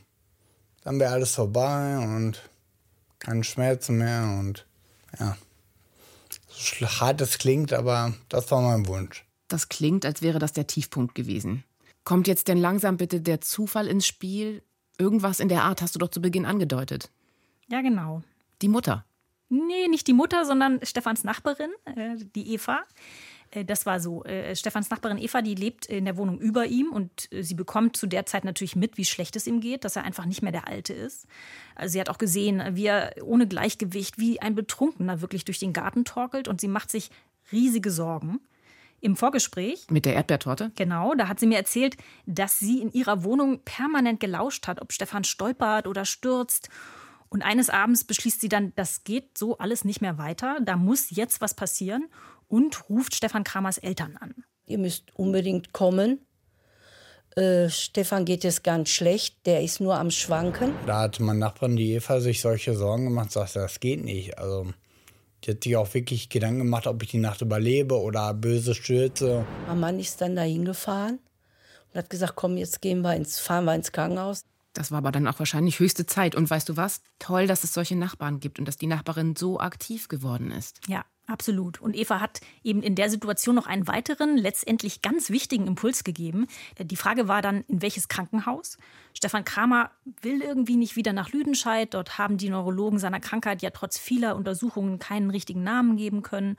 Dann 0.83 1.01
wäre 1.01 1.14
alles 1.14 1.35
vorbei 1.35 1.97
und 1.97 2.51
keine 3.21 3.45
Schmerzen 3.45 3.97
mehr 3.97 4.25
und 4.38 4.67
ja. 5.19 5.38
So 6.51 6.87
hart 6.87 7.23
es 7.23 7.38
klingt, 7.38 7.73
aber 7.73 8.12
das 8.29 8.51
war 8.51 8.61
mein 8.61 8.87
Wunsch. 8.88 9.25
Das 9.49 9.71
klingt, 9.71 10.05
als 10.05 10.21
wäre 10.21 10.38
das 10.38 10.53
der 10.53 10.67
Tiefpunkt 10.67 11.14
gewesen. 11.14 11.64
Kommt 12.09 12.27
jetzt 12.27 12.49
denn 12.49 12.57
langsam 12.57 12.97
bitte 12.97 13.21
der 13.21 13.42
Zufall 13.42 13.87
ins 13.87 14.07
Spiel? 14.07 14.62
Irgendwas 14.97 15.40
in 15.40 15.51
der 15.51 15.64
Art 15.64 15.83
hast 15.83 15.94
du 15.94 15.99
doch 15.99 16.09
zu 16.09 16.23
Beginn 16.23 16.47
angedeutet. 16.47 17.11
Ja, 17.68 17.83
genau. 17.83 18.23
Die 18.62 18.68
Mutter. 18.68 19.05
Nee, 19.51 19.88
nicht 19.88 20.07
die 20.07 20.14
Mutter, 20.14 20.47
sondern 20.47 20.81
Stefans 20.83 21.23
Nachbarin, 21.23 21.68
äh, 21.85 22.16
die 22.35 22.55
Eva. 22.55 22.81
Äh, 23.51 23.66
das 23.66 23.85
war 23.85 24.01
so. 24.01 24.25
Äh, 24.25 24.57
Stefans 24.57 24.88
Nachbarin 24.88 25.18
Eva, 25.18 25.42
die 25.42 25.55
lebt 25.55 25.85
in 25.85 26.07
der 26.07 26.16
Wohnung 26.16 26.38
über 26.38 26.64
ihm 26.64 26.92
und 26.92 27.29
sie 27.31 27.55
bekommt 27.55 27.99
zu 27.99 28.07
der 28.07 28.25
Zeit 28.25 28.47
natürlich 28.47 28.75
mit, 28.75 28.97
wie 28.97 29.05
schlecht 29.05 29.37
es 29.37 29.47
ihm 29.47 29.61
geht, 29.61 29.85
dass 29.85 29.97
er 29.97 30.05
einfach 30.05 30.25
nicht 30.25 30.40
mehr 30.40 30.53
der 30.53 30.66
Alte 30.66 30.94
ist. 30.94 31.27
Also 31.75 31.92
sie 31.92 32.01
hat 32.01 32.09
auch 32.09 32.16
gesehen, 32.16 32.62
wie 32.73 32.87
er 32.87 33.16
ohne 33.23 33.47
Gleichgewicht, 33.47 34.18
wie 34.18 34.40
ein 34.40 34.55
Betrunkener 34.55 35.21
wirklich 35.21 35.44
durch 35.44 35.59
den 35.59 35.75
Garten 35.75 36.07
torkelt 36.07 36.49
und 36.49 36.59
sie 36.59 36.68
macht 36.68 36.90
sich 36.90 37.11
riesige 37.53 37.90
Sorgen 37.90 38.40
im 39.01 39.17
Vorgespräch. 39.17 39.87
Mit 39.91 40.05
der 40.05 40.15
Erdbeertorte? 40.15 40.73
Genau, 40.77 41.15
da 41.15 41.29
hat 41.29 41.41
sie 41.41 41.47
mir 41.47 41.59
erzählt, 41.59 41.97
dass 42.27 42.59
sie 42.59 42.81
in 42.81 42.91
ihrer 42.93 43.25
Wohnung 43.25 43.61
permanent 43.65 44.21
gelauscht 44.21 44.67
hat, 44.67 44.81
ob 44.81 44.93
Stefan 44.93 45.25
stolpert 45.25 45.87
oder 45.87 46.05
stürzt. 46.05 46.69
Und 47.29 47.43
eines 47.43 47.71
Abends 47.71 48.05
beschließt 48.05 48.41
sie 48.41 48.49
dann, 48.49 48.73
das 48.75 49.05
geht 49.05 49.37
so 49.37 49.59
alles 49.59 49.85
nicht 49.85 50.01
mehr 50.01 50.19
weiter, 50.19 50.59
da 50.63 50.77
muss 50.77 51.11
jetzt 51.11 51.41
was 51.41 51.55
passieren 51.55 52.07
und 52.49 52.89
ruft 52.89 53.15
Stefan 53.15 53.45
Kramers 53.45 53.79
Eltern 53.79 54.17
an. 54.17 54.35
Ihr 54.65 54.79
müsst 54.79 55.15
unbedingt 55.15 55.73
kommen. 55.73 56.27
Äh, 57.37 57.69
Stefan 57.69 58.25
geht 58.25 58.45
es 58.45 58.63
ganz 58.63 58.89
schlecht, 58.89 59.47
der 59.47 59.63
ist 59.63 59.81
nur 59.81 59.99
am 59.99 60.11
Schwanken. 60.11 60.73
Da 60.87 61.03
hat 61.03 61.21
mein 61.21 61.39
Nachbarn, 61.39 61.77
die 61.77 61.93
Eva, 61.93 62.21
sich 62.21 62.41
solche 62.41 62.75
Sorgen 62.75 63.05
gemacht, 63.05 63.31
sagt, 63.31 63.57
das 63.57 63.81
geht 63.81 64.03
nicht. 64.03 64.39
Also 64.39 64.73
die 65.44 65.53
hat 65.53 65.64
sich 65.64 65.77
auch 65.77 65.92
wirklich 65.94 66.29
Gedanken 66.29 66.59
gemacht, 66.59 66.87
ob 66.87 67.03
ich 67.03 67.11
die 67.11 67.18
Nacht 67.18 67.42
überlebe 67.42 68.01
oder 68.01 68.35
böse 68.35 68.74
stürze. 68.74 69.44
Mein 69.66 69.81
Mann 69.81 69.98
ist 70.01 70.20
dann 70.20 70.37
dahin 70.37 70.64
gefahren 70.64 71.18
und 71.92 71.98
hat 71.98 72.11
gesagt, 72.11 72.35
komm, 72.37 72.57
jetzt 72.57 72.83
gehen 72.83 73.03
wir 73.03 73.14
ins, 73.14 73.38
fahren 73.38 73.64
wir 73.64 73.74
ins 73.74 73.92
Krankenhaus. 73.92 74.44
Das 74.74 74.90
war 74.90 74.98
aber 74.98 75.12
dann 75.12 75.27
auch 75.27 75.38
wahrscheinlich 75.38 75.81
höchste 75.81 76.07
Zeit. 76.07 76.35
Und 76.35 76.48
weißt 76.48 76.68
du 76.68 76.77
was? 76.77 77.01
Toll, 77.18 77.46
dass 77.46 77.64
es 77.64 77.74
solche 77.74 77.96
Nachbarn 77.96 78.38
gibt 78.38 78.59
und 78.59 78.66
dass 78.66 78.77
die 78.77 78.87
Nachbarin 78.87 79.35
so 79.35 79.59
aktiv 79.59 80.09
geworden 80.09 80.51
ist. 80.51 80.81
Ja, 80.87 81.05
Absolut. 81.29 81.79
Und 81.83 81.95
Eva 81.95 82.21
hat 82.21 82.41
eben 82.64 82.83
in 82.83 82.95
der 82.95 83.11
Situation 83.11 83.55
noch 83.55 83.67
einen 83.67 83.87
weiteren, 83.87 84.38
letztendlich 84.38 85.03
ganz 85.03 85.29
wichtigen 85.29 85.67
Impuls 85.67 86.03
gegeben. 86.03 86.47
Die 86.81 86.97
Frage 86.97 87.29
war 87.29 87.43
dann, 87.43 87.64
in 87.69 87.83
welches 87.83 88.09
Krankenhaus? 88.09 88.79
Stefan 89.12 89.45
Kramer 89.45 89.91
will 90.23 90.41
irgendwie 90.41 90.77
nicht 90.77 90.97
wieder 90.97 91.12
nach 91.12 91.31
Lüdenscheid. 91.31 91.93
Dort 91.93 92.17
haben 92.17 92.38
die 92.38 92.49
Neurologen 92.49 92.99
seiner 92.99 93.21
Krankheit 93.21 93.61
ja 93.61 93.69
trotz 93.69 93.99
vieler 93.99 94.37
Untersuchungen 94.37 94.99
keinen 94.99 95.29
richtigen 95.29 95.62
Namen 95.62 95.99
geben 95.99 96.23
können. 96.23 96.57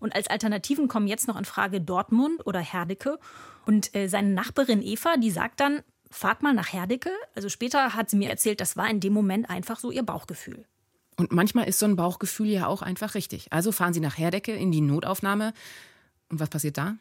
Und 0.00 0.16
als 0.16 0.28
Alternativen 0.28 0.88
kommen 0.88 1.06
jetzt 1.06 1.28
noch 1.28 1.36
in 1.38 1.44
Frage 1.44 1.82
Dortmund 1.82 2.46
oder 2.46 2.60
Herdecke. 2.60 3.18
Und 3.66 3.94
äh, 3.94 4.08
seine 4.08 4.30
Nachbarin 4.30 4.80
Eva, 4.80 5.18
die 5.18 5.30
sagt 5.30 5.60
dann, 5.60 5.82
fahrt 6.10 6.42
mal 6.42 6.54
nach 6.54 6.72
Herdecke. 6.72 7.10
Also 7.34 7.50
später 7.50 7.92
hat 7.94 8.08
sie 8.08 8.16
mir 8.16 8.30
erzählt, 8.30 8.62
das 8.62 8.74
war 8.78 8.88
in 8.88 9.00
dem 9.00 9.12
Moment 9.12 9.50
einfach 9.50 9.78
so 9.78 9.90
ihr 9.90 10.02
Bauchgefühl. 10.02 10.64
Und 11.18 11.32
manchmal 11.32 11.68
ist 11.68 11.80
so 11.80 11.86
ein 11.86 11.96
Bauchgefühl 11.96 12.46
ja 12.46 12.68
auch 12.68 12.80
einfach 12.80 13.14
richtig. 13.14 13.52
Also 13.52 13.72
fahren 13.72 13.92
Sie 13.92 14.00
nach 14.00 14.16
Herdecke 14.16 14.52
in 14.52 14.70
die 14.70 14.80
Notaufnahme. 14.80 15.52
Und 16.28 16.38
was 16.38 16.48
passiert 16.48 16.78
da? 16.78 16.94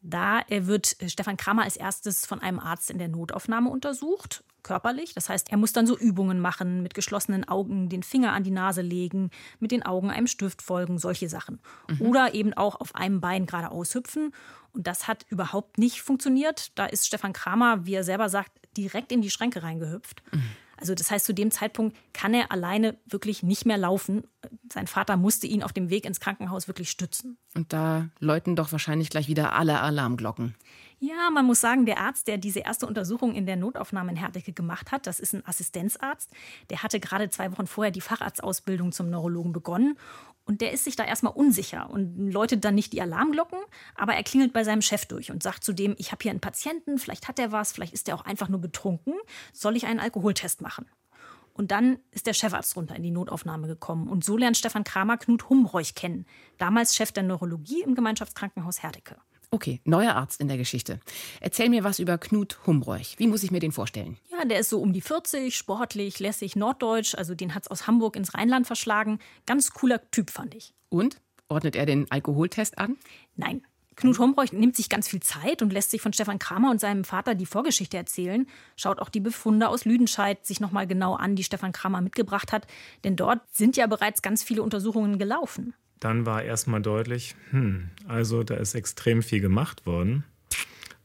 Da 0.00 0.42
wird 0.48 1.00
äh, 1.02 1.10
Stefan 1.10 1.36
Kramer 1.36 1.64
als 1.64 1.76
erstes 1.76 2.24
von 2.24 2.40
einem 2.40 2.58
Arzt 2.58 2.90
in 2.90 2.96
der 2.96 3.08
Notaufnahme 3.08 3.68
untersucht, 3.68 4.42
körperlich. 4.62 5.12
Das 5.12 5.28
heißt, 5.28 5.52
er 5.52 5.58
muss 5.58 5.74
dann 5.74 5.86
so 5.86 5.98
Übungen 5.98 6.40
machen, 6.40 6.82
mit 6.82 6.94
geschlossenen 6.94 7.46
Augen 7.46 7.90
den 7.90 8.02
Finger 8.02 8.32
an 8.32 8.42
die 8.42 8.50
Nase 8.50 8.80
legen, 8.80 9.30
mit 9.60 9.70
den 9.70 9.82
Augen 9.82 10.10
einem 10.10 10.26
Stift 10.26 10.62
folgen, 10.62 10.98
solche 10.98 11.28
Sachen. 11.28 11.60
Mhm. 11.90 12.06
Oder 12.06 12.32
eben 12.32 12.54
auch 12.54 12.80
auf 12.80 12.94
einem 12.94 13.20
Bein 13.20 13.44
gerade 13.44 13.70
aushüpfen. 13.70 14.32
Und 14.72 14.86
das 14.86 15.08
hat 15.08 15.26
überhaupt 15.28 15.76
nicht 15.76 16.00
funktioniert. 16.00 16.72
Da 16.78 16.86
ist 16.86 17.06
Stefan 17.06 17.34
Kramer, 17.34 17.84
wie 17.84 17.94
er 17.94 18.04
selber 18.04 18.30
sagt, 18.30 18.50
direkt 18.78 19.12
in 19.12 19.20
die 19.20 19.30
Schränke 19.30 19.62
reingehüpft. 19.62 20.22
Mhm. 20.32 20.42
Also 20.84 20.94
das 20.94 21.10
heißt, 21.10 21.24
zu 21.24 21.32
dem 21.32 21.50
Zeitpunkt 21.50 21.96
kann 22.12 22.34
er 22.34 22.52
alleine 22.52 22.98
wirklich 23.06 23.42
nicht 23.42 23.64
mehr 23.64 23.78
laufen. 23.78 24.24
Sein 24.70 24.86
Vater 24.86 25.16
musste 25.16 25.46
ihn 25.46 25.62
auf 25.62 25.72
dem 25.72 25.88
Weg 25.88 26.04
ins 26.04 26.20
Krankenhaus 26.20 26.68
wirklich 26.68 26.90
stützen. 26.90 27.38
Und 27.54 27.72
da 27.72 28.10
läuten 28.18 28.54
doch 28.54 28.70
wahrscheinlich 28.70 29.08
gleich 29.08 29.26
wieder 29.26 29.54
alle 29.54 29.80
Alarmglocken. 29.80 30.54
Ja, 30.98 31.30
man 31.32 31.46
muss 31.46 31.62
sagen, 31.62 31.86
der 31.86 32.00
Arzt, 32.00 32.28
der 32.28 32.36
diese 32.36 32.60
erste 32.60 32.86
Untersuchung 32.86 33.34
in 33.34 33.46
der 33.46 33.56
Notaufnahme 33.56 34.10
in 34.12 34.18
Herdecke 34.18 34.52
gemacht 34.52 34.92
hat, 34.92 35.06
das 35.06 35.20
ist 35.20 35.32
ein 35.32 35.46
Assistenzarzt. 35.46 36.30
Der 36.68 36.82
hatte 36.82 37.00
gerade 37.00 37.30
zwei 37.30 37.50
Wochen 37.50 37.66
vorher 37.66 37.90
die 37.90 38.02
Facharztausbildung 38.02 38.92
zum 38.92 39.08
Neurologen 39.08 39.54
begonnen. 39.54 39.96
Und 40.46 40.60
der 40.60 40.72
ist 40.72 40.84
sich 40.84 40.94
da 40.94 41.04
erstmal 41.04 41.32
unsicher 41.32 41.88
und 41.88 42.30
läutet 42.30 42.64
dann 42.64 42.74
nicht 42.74 42.92
die 42.92 43.00
Alarmglocken, 43.00 43.58
aber 43.94 44.14
er 44.14 44.22
klingelt 44.22 44.52
bei 44.52 44.62
seinem 44.62 44.82
Chef 44.82 45.06
durch 45.06 45.30
und 45.30 45.42
sagt 45.42 45.64
zu 45.64 45.72
dem, 45.72 45.94
ich 45.98 46.12
habe 46.12 46.22
hier 46.22 46.30
einen 46.30 46.40
Patienten, 46.40 46.98
vielleicht 46.98 47.28
hat 47.28 47.38
er 47.38 47.50
was, 47.50 47.72
vielleicht 47.72 47.94
ist 47.94 48.08
er 48.08 48.14
auch 48.14 48.26
einfach 48.26 48.50
nur 48.50 48.60
betrunken, 48.60 49.14
soll 49.54 49.74
ich 49.76 49.86
einen 49.86 50.00
Alkoholtest 50.00 50.60
machen? 50.60 50.86
Und 51.54 51.70
dann 51.70 51.98
ist 52.10 52.26
der 52.26 52.34
Chefarzt 52.34 52.76
runter 52.76 52.96
in 52.96 53.04
die 53.04 53.12
Notaufnahme 53.12 53.68
gekommen. 53.68 54.08
Und 54.08 54.24
so 54.24 54.36
lernt 54.36 54.56
Stefan 54.56 54.82
Kramer 54.82 55.16
Knut 55.16 55.48
Humreuch 55.48 55.94
kennen, 55.94 56.26
damals 56.58 56.96
Chef 56.96 57.12
der 57.12 57.22
Neurologie 57.22 57.82
im 57.82 57.94
Gemeinschaftskrankenhaus 57.94 58.82
Herdecke. 58.82 59.16
Okay, 59.54 59.80
neuer 59.84 60.16
Arzt 60.16 60.40
in 60.40 60.48
der 60.48 60.56
Geschichte. 60.56 60.98
Erzähl 61.40 61.68
mir 61.68 61.84
was 61.84 62.00
über 62.00 62.18
Knut 62.18 62.58
Humreuch. 62.66 63.14
Wie 63.18 63.28
muss 63.28 63.44
ich 63.44 63.52
mir 63.52 63.60
den 63.60 63.70
vorstellen? 63.70 64.16
Ja, 64.32 64.44
der 64.44 64.58
ist 64.58 64.68
so 64.68 64.80
um 64.80 64.92
die 64.92 65.00
40, 65.00 65.56
sportlich, 65.56 66.18
lässig, 66.18 66.56
norddeutsch. 66.56 67.14
Also 67.14 67.36
den 67.36 67.54
hat 67.54 67.62
es 67.62 67.70
aus 67.70 67.86
Hamburg 67.86 68.16
ins 68.16 68.34
Rheinland 68.34 68.66
verschlagen. 68.66 69.20
Ganz 69.46 69.70
cooler 69.70 70.10
Typ, 70.10 70.30
fand 70.30 70.56
ich. 70.56 70.74
Und? 70.88 71.20
Ordnet 71.46 71.76
er 71.76 71.86
den 71.86 72.10
Alkoholtest 72.10 72.78
an? 72.78 72.96
Nein. 73.36 73.64
Knut 73.94 74.18
Humreuch 74.18 74.50
nimmt 74.50 74.74
sich 74.74 74.88
ganz 74.88 75.06
viel 75.06 75.20
Zeit 75.20 75.62
und 75.62 75.72
lässt 75.72 75.92
sich 75.92 76.02
von 76.02 76.12
Stefan 76.12 76.40
Kramer 76.40 76.72
und 76.72 76.80
seinem 76.80 77.04
Vater 77.04 77.36
die 77.36 77.46
Vorgeschichte 77.46 77.96
erzählen, 77.96 78.48
schaut 78.74 78.98
auch 78.98 79.08
die 79.08 79.20
Befunde 79.20 79.68
aus 79.68 79.84
Lüdenscheid 79.84 80.44
sich 80.44 80.58
nochmal 80.58 80.88
genau 80.88 81.14
an, 81.14 81.36
die 81.36 81.44
Stefan 81.44 81.70
Kramer 81.70 82.00
mitgebracht 82.00 82.50
hat, 82.50 82.66
denn 83.04 83.14
dort 83.14 83.38
sind 83.52 83.76
ja 83.76 83.86
bereits 83.86 84.20
ganz 84.20 84.42
viele 84.42 84.64
Untersuchungen 84.64 85.16
gelaufen 85.16 85.74
dann 86.00 86.26
war 86.26 86.42
erstmal 86.42 86.82
deutlich, 86.82 87.34
hm, 87.50 87.90
also 88.06 88.42
da 88.42 88.56
ist 88.56 88.74
extrem 88.74 89.22
viel 89.22 89.40
gemacht 89.40 89.86
worden. 89.86 90.24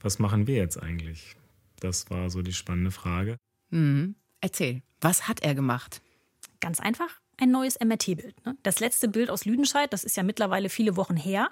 Was 0.01 0.19
machen 0.19 0.47
wir 0.47 0.55
jetzt 0.55 0.81
eigentlich? 0.81 1.35
Das 1.79 2.09
war 2.09 2.29
so 2.29 2.41
die 2.41 2.53
spannende 2.53 2.91
Frage. 2.91 3.37
Mhm. 3.69 4.15
Erzähl, 4.41 4.81
was 5.01 5.27
hat 5.27 5.41
er 5.43 5.55
gemacht? 5.55 6.01
Ganz 6.59 6.79
einfach, 6.79 7.19
ein 7.37 7.51
neues 7.51 7.77
MRT-Bild. 7.79 8.45
Ne? 8.45 8.57
Das 8.63 8.79
letzte 8.79 9.07
Bild 9.07 9.29
aus 9.29 9.45
Lüdenscheid, 9.45 9.91
das 9.91 10.03
ist 10.03 10.17
ja 10.17 10.23
mittlerweile 10.23 10.69
viele 10.69 10.95
Wochen 10.95 11.15
her. 11.15 11.49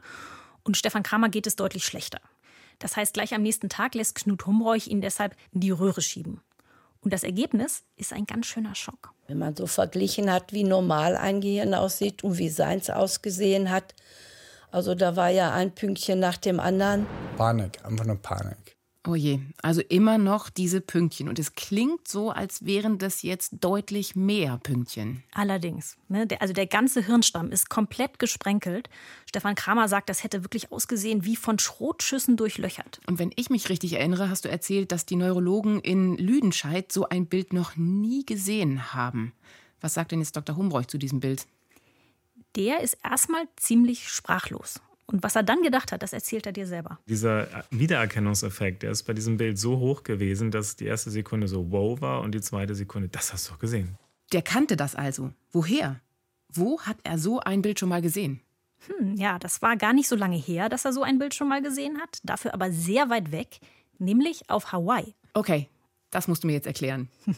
Und 0.64 0.78
Stefan 0.78 1.04
Kramer 1.04 1.30
geht 1.30 1.48
es 1.48 1.56
deutlich 1.56 1.86
schlechter. 1.86 2.20
Das 2.80 2.96
heißt, 2.96 3.14
gleich 3.14 3.34
am 3.34 3.42
nächsten 3.42 3.70
Tag 3.70 3.96
lässt 3.96 4.16
Knut 4.16 4.46
Humreuch 4.46 4.88
ihn 4.88 5.02
deshalb 5.02 5.36
in 5.52 5.62
die 5.62 5.72
Röhre 5.72 6.02
schieben. 6.02 6.42
Und 7.08 7.14
das 7.14 7.24
Ergebnis 7.24 7.86
ist 7.96 8.12
ein 8.12 8.26
ganz 8.26 8.48
schöner 8.48 8.76
Schock. 8.76 9.14
Wenn 9.28 9.38
man 9.38 9.56
so 9.56 9.66
verglichen 9.66 10.30
hat, 10.30 10.52
wie 10.52 10.66
normal 10.66 11.16
ein 11.16 11.40
Gehirn 11.40 11.74
aussieht 11.74 12.22
und 12.22 12.38
wie 12.38 12.50
seins 12.50 12.90
ausgesehen 12.90 13.72
hat, 13.72 13.96
also 14.72 14.94
da 14.94 15.16
war 15.16 15.30
ja 15.30 15.54
ein 15.54 15.74
Pünktchen 15.74 16.20
nach 16.20 16.36
dem 16.36 16.60
anderen. 16.60 17.08
Panik, 17.38 17.80
einfach 17.86 18.04
nur 18.04 18.18
Panik. 18.18 18.77
Oh 19.08 19.16
je, 19.16 19.40
also 19.62 19.82
immer 19.88 20.18
noch 20.18 20.50
diese 20.50 20.82
Pünktchen. 20.82 21.30
Und 21.30 21.40
es 21.40 21.56
klingt 21.56 22.10
so, 22.10 22.30
als 22.32 22.66
wären 22.66 22.98
das 22.98 23.22
jetzt 23.22 23.54
deutlich 23.62 24.18
mehr 24.18 24.58
Pünktchen. 24.58 25.24
Allerdings. 25.34 25.96
Ne, 26.10 26.28
der, 26.28 26.42
also 26.42 26.54
der 26.54 26.68
ganze 26.68 27.02
Hirnstamm 27.02 27.52
ist 27.52 27.70
komplett 27.70 28.20
gesprenkelt. 28.20 28.90
Stefan 29.26 29.56
Kramer 29.56 29.88
sagt, 29.88 30.10
das 30.10 30.26
hätte 30.26 30.44
wirklich 30.44 30.74
ausgesehen 30.74 31.24
wie 31.24 31.38
von 31.38 31.58
Schrotschüssen 31.58 32.36
durchlöchert. 32.36 33.00
Und 33.08 33.18
wenn 33.18 33.32
ich 33.38 33.50
mich 33.50 33.70
richtig 33.70 33.94
erinnere, 33.94 34.30
hast 34.30 34.44
du 34.44 34.50
erzählt, 34.50 34.92
dass 34.92 35.06
die 35.06 35.16
Neurologen 35.16 35.80
in 35.80 36.18
Lüdenscheid 36.18 36.92
so 36.92 37.08
ein 37.08 37.28
Bild 37.28 37.54
noch 37.54 37.78
nie 37.78 38.26
gesehen 38.26 38.94
haben. 38.94 39.32
Was 39.80 39.94
sagt 39.94 40.12
denn 40.12 40.20
jetzt 40.20 40.36
Dr. 40.36 40.58
Humbräuch 40.58 40.88
zu 40.88 40.98
diesem 40.98 41.22
Bild? 41.22 41.48
Der 42.58 42.82
ist 42.82 42.98
erstmal 43.06 43.48
ziemlich 43.56 44.10
sprachlos. 44.10 44.82
Und 45.10 45.24
was 45.24 45.38
er 45.38 45.44
dann 45.44 45.62
gedacht 45.62 45.94
hat, 45.94 46.04
das 46.04 46.12
erzählt 46.12 46.46
er 46.46 46.52
dir 46.52 46.68
selber. 46.68 47.00
Dieser 47.08 47.48
Wiedererkennungseffekt, 47.72 48.84
der 48.84 48.92
ist 48.92 49.04
bei 49.04 49.14
diesem 49.14 49.38
Bild 49.38 49.58
so 49.58 49.80
hoch 49.80 50.04
gewesen, 50.04 50.52
dass 50.52 50.76
die 50.76 50.86
erste 50.86 51.10
Sekunde 51.10 51.48
so 51.48 51.72
wow 51.72 52.00
war 52.02 52.22
und 52.22 52.34
die 52.36 52.42
zweite 52.42 52.76
Sekunde, 52.76 53.08
das 53.08 53.32
hast 53.32 53.48
du 53.48 53.54
doch 53.54 53.60
gesehen. 53.60 53.98
Der 54.34 54.42
kannte 54.42 54.76
das 54.76 54.96
also. 54.96 55.32
Woher? 55.52 56.02
Wo 56.50 56.82
hat 56.82 56.98
er 57.04 57.18
so 57.18 57.40
ein 57.40 57.62
Bild 57.62 57.80
schon 57.80 57.90
mal 57.90 58.02
gesehen? 58.02 58.42
Hm, 58.88 59.16
ja, 59.16 59.40
das 59.40 59.62
war 59.62 59.78
gar 59.78 59.94
nicht 59.94 60.10
so 60.10 60.16
lange 60.16 60.38
her, 60.38 60.68
dass 60.68 60.84
er 60.84 60.92
so 60.92 61.04
ein 61.04 61.20
Bild 61.20 61.34
schon 61.34 61.48
mal 61.48 61.62
gesehen 61.62 62.00
hat. 62.00 62.20
Dafür 62.24 62.54
aber 62.54 62.72
sehr 62.72 63.10
weit 63.10 63.32
weg, 63.32 63.60
nämlich 64.00 64.50
auf 64.50 64.74
Hawaii. 64.74 65.14
Okay, 65.34 65.70
das 66.12 66.28
musst 66.28 66.44
du 66.44 66.48
mir 66.48 66.54
jetzt 66.54 66.68
erklären. 66.68 67.10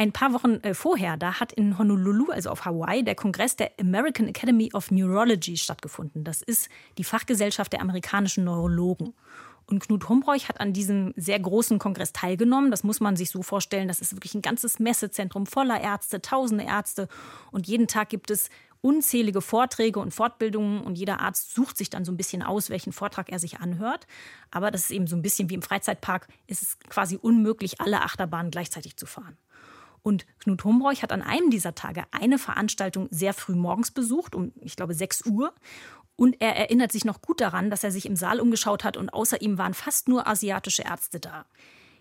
Ein 0.00 0.12
paar 0.12 0.32
Wochen 0.32 0.62
äh, 0.62 0.72
vorher, 0.72 1.18
da 1.18 1.40
hat 1.40 1.52
in 1.52 1.76
Honolulu, 1.76 2.30
also 2.30 2.48
auf 2.48 2.64
Hawaii, 2.64 3.04
der 3.04 3.14
Kongress 3.14 3.56
der 3.56 3.70
American 3.78 4.28
Academy 4.28 4.70
of 4.72 4.90
Neurology 4.90 5.58
stattgefunden. 5.58 6.24
Das 6.24 6.40
ist 6.40 6.70
die 6.96 7.04
Fachgesellschaft 7.04 7.70
der 7.74 7.82
amerikanischen 7.82 8.44
Neurologen. 8.44 9.12
Und 9.66 9.80
Knut 9.80 10.08
Humbräuch 10.08 10.48
hat 10.48 10.58
an 10.58 10.72
diesem 10.72 11.12
sehr 11.16 11.38
großen 11.38 11.78
Kongress 11.78 12.14
teilgenommen. 12.14 12.70
Das 12.70 12.82
muss 12.82 13.00
man 13.00 13.14
sich 13.14 13.28
so 13.28 13.42
vorstellen. 13.42 13.88
Das 13.88 14.00
ist 14.00 14.14
wirklich 14.14 14.34
ein 14.34 14.40
ganzes 14.40 14.78
Messezentrum 14.78 15.44
voller 15.44 15.78
Ärzte, 15.78 16.22
tausende 16.22 16.64
Ärzte. 16.64 17.06
Und 17.50 17.66
jeden 17.66 17.86
Tag 17.86 18.08
gibt 18.08 18.30
es 18.30 18.48
unzählige 18.80 19.42
Vorträge 19.42 20.00
und 20.00 20.14
Fortbildungen 20.14 20.80
und 20.80 20.96
jeder 20.96 21.20
Arzt 21.20 21.54
sucht 21.54 21.76
sich 21.76 21.90
dann 21.90 22.06
so 22.06 22.12
ein 22.12 22.16
bisschen 22.16 22.42
aus, 22.42 22.70
welchen 22.70 22.94
Vortrag 22.94 23.30
er 23.30 23.38
sich 23.38 23.60
anhört. 23.60 24.06
Aber 24.50 24.70
das 24.70 24.84
ist 24.84 24.92
eben 24.92 25.06
so 25.06 25.14
ein 25.14 25.20
bisschen 25.20 25.50
wie 25.50 25.54
im 25.54 25.62
Freizeitpark. 25.62 26.26
Es 26.46 26.62
ist 26.62 26.88
quasi 26.88 27.18
unmöglich, 27.20 27.82
alle 27.82 28.00
Achterbahnen 28.00 28.50
gleichzeitig 28.50 28.96
zu 28.96 29.04
fahren. 29.04 29.36
Und 30.02 30.26
Knut 30.38 30.64
Humbräuch 30.64 31.02
hat 31.02 31.12
an 31.12 31.22
einem 31.22 31.50
dieser 31.50 31.74
Tage 31.74 32.04
eine 32.10 32.38
Veranstaltung 32.38 33.08
sehr 33.10 33.34
früh 33.34 33.54
morgens 33.54 33.90
besucht, 33.90 34.34
um, 34.34 34.52
ich 34.60 34.76
glaube, 34.76 34.94
6 34.94 35.26
Uhr. 35.26 35.52
Und 36.16 36.40
er 36.40 36.56
erinnert 36.56 36.92
sich 36.92 37.04
noch 37.04 37.22
gut 37.22 37.40
daran, 37.40 37.70
dass 37.70 37.84
er 37.84 37.90
sich 37.90 38.06
im 38.06 38.16
Saal 38.16 38.40
umgeschaut 38.40 38.84
hat 38.84 38.96
und 38.96 39.12
außer 39.12 39.40
ihm 39.40 39.56
waren 39.58 39.74
fast 39.74 40.08
nur 40.08 40.26
asiatische 40.26 40.82
Ärzte 40.82 41.18
da. 41.18 41.46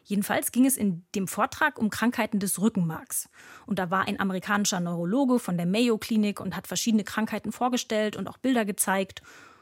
Jedenfalls 0.03 0.51
ging 0.51 0.65
es 0.65 0.75
in 0.75 1.05
dem 1.13 1.27
Vortrag 1.27 1.77
um 1.77 1.89
Krankheiten 1.89 2.39
des 2.39 2.59
Rückenmarks. 2.59 3.29
Und 3.65 3.79
da 3.79 3.91
war 3.91 4.07
ein 4.07 4.19
amerikanischer 4.19 4.79
Neurologe 4.79 5.39
von 5.39 5.55
der 5.55 5.65
Mayo 5.65 5.97
Klinik 5.97 6.39
und 6.39 6.55
hat 6.55 6.67
verschiedene 6.67 7.03
Krankheiten 7.03 7.51
vorgestellt 7.51 8.15
und 8.15 8.27
auch 8.27 8.38
Bilder 8.38 8.65
gezeigt. 8.65 9.21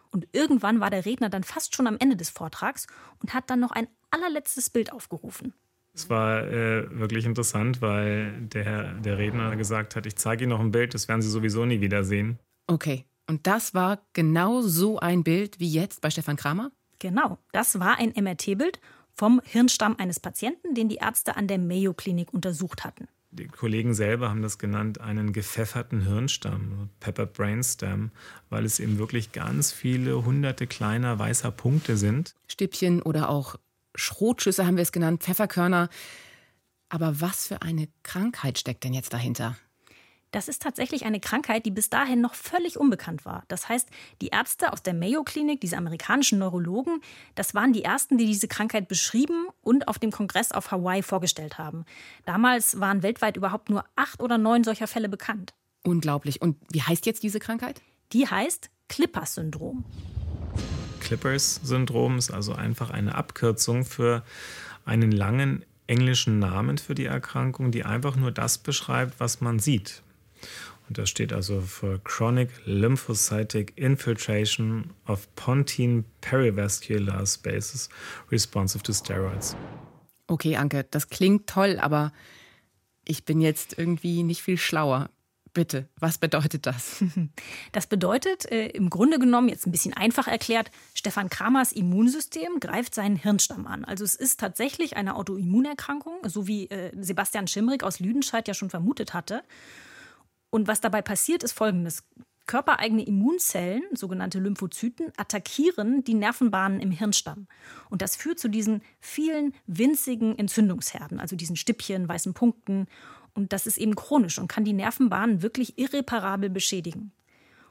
Und 0.09 0.27
irgendwann 0.31 0.79
war 0.79 0.89
der 0.89 1.05
Redner 1.05 1.29
dann 1.29 1.43
fast 1.43 1.75
schon 1.75 1.85
am 1.85 1.97
Ende 1.99 2.15
des 2.15 2.29
Vortrags 2.29 2.87
und 3.21 3.33
hat 3.33 3.49
dann 3.49 3.59
noch 3.59 3.71
ein 3.71 3.87
allerletztes 4.09 4.69
Bild 4.69 4.93
aufgerufen. 4.93 5.53
Es 5.97 6.11
war 6.11 6.47
äh, 6.47 6.87
wirklich 6.99 7.25
interessant, 7.25 7.81
weil 7.81 8.31
der, 8.39 8.93
der 8.93 9.17
Redner 9.17 9.55
gesagt 9.55 9.95
hat, 9.95 10.05
ich 10.05 10.15
zeige 10.15 10.43
Ihnen 10.43 10.51
noch 10.51 10.59
ein 10.59 10.69
Bild, 10.69 10.93
das 10.93 11.07
werden 11.07 11.23
Sie 11.23 11.29
sowieso 11.29 11.65
nie 11.65 11.81
wiedersehen. 11.81 12.37
Okay, 12.67 13.05
und 13.27 13.47
das 13.47 13.73
war 13.73 13.99
genau 14.13 14.61
so 14.61 14.99
ein 14.99 15.23
Bild 15.23 15.59
wie 15.59 15.67
jetzt 15.67 16.01
bei 16.01 16.11
Stefan 16.11 16.35
Kramer? 16.35 16.71
Genau, 16.99 17.39
das 17.51 17.79
war 17.79 17.97
ein 17.97 18.13
MRT-Bild 18.15 18.79
vom 19.11 19.41
Hirnstamm 19.43 19.95
eines 19.97 20.19
Patienten, 20.19 20.75
den 20.75 20.87
die 20.87 20.97
Ärzte 20.97 21.35
an 21.35 21.47
der 21.47 21.57
Mayo 21.57 21.95
Klinik 21.95 22.31
untersucht 22.31 22.83
hatten. 22.83 23.07
Die 23.31 23.47
Kollegen 23.47 23.95
selber 23.95 24.29
haben 24.29 24.43
das 24.43 24.59
genannt, 24.59 25.01
einen 25.01 25.33
gepfefferten 25.33 26.01
Hirnstamm, 26.01 26.89
Pepper 26.99 27.25
Brainstem, 27.25 28.11
weil 28.49 28.65
es 28.65 28.79
eben 28.79 28.99
wirklich 28.99 29.31
ganz 29.31 29.71
viele 29.71 30.23
hunderte 30.23 30.67
kleiner 30.67 31.17
weißer 31.17 31.49
Punkte 31.49 31.97
sind. 31.97 32.35
Stippchen 32.47 33.01
oder 33.01 33.29
auch 33.29 33.55
Schrotschüsse 33.97 34.65
haben 34.65 34.77
wir 34.77 34.83
es 34.83 34.91
genannt, 34.91 35.23
Pfefferkörner. 35.23 35.89
Aber 36.89 37.19
was 37.19 37.47
für 37.47 37.61
eine 37.61 37.89
Krankheit 38.03 38.57
steckt 38.57 38.83
denn 38.85 38.93
jetzt 38.93 39.11
dahinter? 39.11 39.57
Das 40.31 40.49
ist 40.49 40.61
tatsächlich 40.61 41.05
eine 41.05 41.19
Krankheit, 41.19 41.65
die 41.65 41.71
bis 41.71 41.89
dahin 41.89 42.19
noch 42.19 42.35
völlig 42.35 42.77
unbekannt 42.77 43.25
war. 43.25 43.43
Das 43.47 43.69
heißt, 43.69 43.89
die 44.21 44.27
Ärzte 44.27 44.73
aus 44.73 44.83
der 44.83 44.93
Mayo 44.93 45.23
Klinik, 45.23 45.61
diese 45.61 45.77
amerikanischen 45.77 46.39
Neurologen, 46.39 47.01
das 47.35 47.55
waren 47.55 47.71
die 47.71 47.83
ersten, 47.83 48.17
die 48.17 48.25
diese 48.25 48.47
Krankheit 48.47 48.87
beschrieben 48.87 49.47
und 49.61 49.87
auf 49.87 49.99
dem 49.99 50.11
Kongress 50.11 50.51
auf 50.51 50.71
Hawaii 50.71 51.01
vorgestellt 51.01 51.57
haben. 51.57 51.85
Damals 52.25 52.79
waren 52.79 53.03
weltweit 53.03 53.37
überhaupt 53.37 53.69
nur 53.69 53.85
acht 53.95 54.21
oder 54.21 54.37
neun 54.37 54.63
solcher 54.63 54.87
Fälle 54.87 55.07
bekannt. 55.07 55.53
Unglaublich. 55.83 56.41
Und 56.41 56.57
wie 56.71 56.81
heißt 56.81 57.05
jetzt 57.05 57.23
diese 57.23 57.39
Krankheit? 57.39 57.81
Die 58.11 58.27
heißt 58.27 58.69
Clippers-Syndrom. 58.89 59.85
Clippers-Syndrom 61.07 62.17
ist 62.17 62.31
also 62.31 62.51
einfach 62.53 62.89
eine 62.89 63.15
Abkürzung 63.15 63.85
für 63.85 64.23
einen 64.83 65.13
langen 65.13 65.63
englischen 65.87 66.37
Namen 66.39 66.77
für 66.77 66.95
die 66.95 67.05
Erkrankung, 67.05 67.71
die 67.71 67.85
einfach 67.85 68.17
nur 68.17 68.31
das 68.31 68.57
beschreibt, 68.57 69.17
was 69.21 69.39
man 69.39 69.59
sieht. 69.59 70.03
Und 70.89 70.97
das 70.97 71.09
steht 71.09 71.31
also 71.31 71.61
für 71.61 71.99
Chronic 71.99 72.49
Lymphocytic 72.65 73.71
Infiltration 73.77 74.91
of 75.07 75.33
Pontine 75.35 76.03
Perivascular 76.19 77.25
Spaces 77.25 77.87
Responsive 78.29 78.83
to 78.83 78.91
Steroids. 78.91 79.55
Okay, 80.27 80.57
Anke, 80.57 80.85
das 80.91 81.07
klingt 81.07 81.47
toll, 81.47 81.79
aber 81.79 82.11
ich 83.05 83.23
bin 83.23 83.39
jetzt 83.39 83.77
irgendwie 83.77 84.23
nicht 84.23 84.41
viel 84.41 84.57
schlauer. 84.57 85.09
Bitte, 85.57 85.89
was 85.99 86.19
bedeutet 86.19 86.67
das? 86.67 87.03
Das 87.71 87.87
bedeutet 87.87 88.45
äh, 88.51 88.67
im 88.67 88.91
Grunde 88.91 89.17
genommen, 89.17 89.49
jetzt 89.49 89.65
ein 89.65 89.71
bisschen 89.71 89.93
einfach 89.93 90.27
erklärt, 90.27 90.69
Stefan 90.93 91.29
Kramers 91.29 91.71
Immunsystem 91.71 92.59
greift 92.59 92.93
seinen 92.93 93.15
Hirnstamm 93.15 93.65
an. 93.65 93.83
Also 93.83 94.03
es 94.03 94.13
ist 94.13 94.39
tatsächlich 94.39 94.97
eine 94.97 95.15
Autoimmunerkrankung, 95.15 96.19
so 96.27 96.45
wie 96.45 96.69
äh, 96.69 96.91
Sebastian 97.01 97.47
Schimrig 97.47 97.81
aus 97.81 97.99
Lüdenscheid 97.99 98.47
ja 98.47 98.53
schon 98.53 98.69
vermutet 98.69 99.15
hatte. 99.15 99.41
Und 100.51 100.67
was 100.67 100.79
dabei 100.79 101.01
passiert, 101.01 101.41
ist 101.41 101.53
folgendes. 101.53 102.03
Körpereigene 102.45 103.03
Immunzellen, 103.03 103.81
sogenannte 103.93 104.37
Lymphozyten, 104.37 105.11
attackieren 105.17 106.03
die 106.03 106.13
Nervenbahnen 106.13 106.79
im 106.81 106.91
Hirnstamm. 106.91 107.47
Und 107.89 108.03
das 108.03 108.15
führt 108.15 108.37
zu 108.37 108.47
diesen 108.47 108.83
vielen 108.99 109.55
winzigen 109.65 110.37
Entzündungsherden, 110.37 111.19
also 111.19 111.35
diesen 111.35 111.55
Stippchen, 111.55 112.07
weißen 112.07 112.35
Punkten. 112.35 112.85
Und 113.37 113.53
das 113.53 113.67
ist 113.67 113.77
eben 113.77 113.95
chronisch 113.95 114.39
und 114.39 114.47
kann 114.47 114.65
die 114.65 114.73
Nervenbahnen 114.73 115.43
wirklich 115.43 115.77
irreparabel 115.77 116.49
beschädigen. 116.49 117.11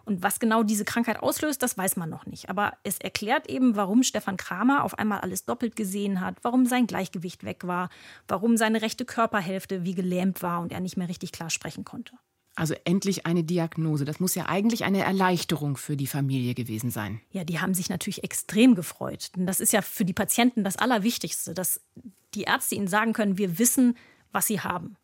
Und 0.05 0.23
was 0.23 0.39
genau 0.39 0.63
diese 0.63 0.85
Krankheit 0.85 1.21
auslöst, 1.21 1.61
das 1.61 1.77
weiß 1.77 1.97
man 1.97 2.09
noch 2.09 2.25
nicht. 2.25 2.49
Aber 2.49 2.75
es 2.85 2.99
erklärt 2.99 3.51
eben, 3.51 3.75
warum 3.75 4.05
Stefan 4.05 4.37
Kramer 4.37 4.85
auf 4.85 4.97
einmal 4.97 5.19
alles 5.21 5.45
doppelt 5.45 5.75
gesehen 5.75 6.21
hat, 6.21 6.37
warum 6.43 6.67
sein 6.67 6.87
Gleichgewicht 6.87 7.43
weg 7.43 7.67
war, 7.67 7.89
warum 8.29 8.57
seine 8.57 8.81
rechte 8.81 9.05
Körperhälfte 9.05 9.85
wie 9.85 9.97
gelähmt 9.97 10.41
war 10.41 10.61
und 10.61 10.71
er 10.71 10.79
nicht 10.79 10.97
mehr 10.97 11.09
richtig 11.09 11.33
klar 11.33 11.51
sprechen 11.51 11.85
konnte. 11.85 12.13
Also 12.55 12.75
endlich 12.85 13.27
eine 13.27 13.43
Diagnose. 13.43 14.05
Das 14.05 14.21
muss 14.21 14.37
ja 14.37 14.47
eigentlich 14.47 14.85
eine 14.85 15.03
Erleichterung 15.03 15.77
für 15.77 15.97
die 15.97 16.07
Familie 16.07 16.55
gewesen 16.55 16.91
sein. 16.91 17.21
Ja, 17.33 17.43
die 17.43 17.59
haben 17.59 17.75
sich 17.75 17.91
natürlich 17.91 18.23
extrem 18.23 18.77
gefreut. 18.77 19.33
Denn 19.35 19.47
das 19.47 19.59
ist 19.59 19.73
ja 19.73 19.83
für 19.83 20.05
die 20.05 20.15
Patienten 20.15 20.63
das 20.63 20.77
Allerwichtigste, 20.77 21.53
dass 21.53 21.81
die 22.35 22.43
Ärzte 22.43 22.77
ihnen 22.77 22.87
sagen 22.87 23.13
können, 23.13 23.37
wir 23.37 23.59
wissen, 23.59 23.97
was 24.31 24.47
sie 24.47 24.61
haben. 24.61 24.97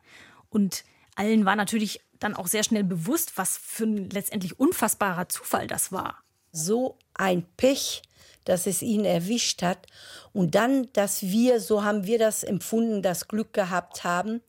Und 0.52 0.84
allen 1.14 1.44
war 1.44 1.56
natürlich 1.56 2.00
dann 2.18 2.34
auch 2.34 2.46
sehr 2.46 2.62
schnell 2.62 2.84
bewusst, 2.84 3.32
was 3.36 3.56
für 3.56 3.84
ein 3.84 4.10
letztendlich 4.10 4.60
unfassbarer 4.60 5.28
Zufall 5.28 5.66
das 5.66 5.92
war. 5.92 6.18
So 6.52 6.98
ein 7.14 7.44
Pech, 7.56 8.02
dass 8.44 8.66
es 8.66 8.82
ihn 8.82 9.04
erwischt 9.04 9.62
hat. 9.62 9.86
Und 10.32 10.54
dann, 10.54 10.88
dass 10.92 11.22
wir, 11.22 11.58
so 11.60 11.84
haben 11.84 12.04
wir 12.04 12.18
das 12.18 12.44
empfunden, 12.44 13.02
das 13.02 13.28
Glück 13.28 13.52
gehabt 13.52 14.04
haben, 14.04 14.40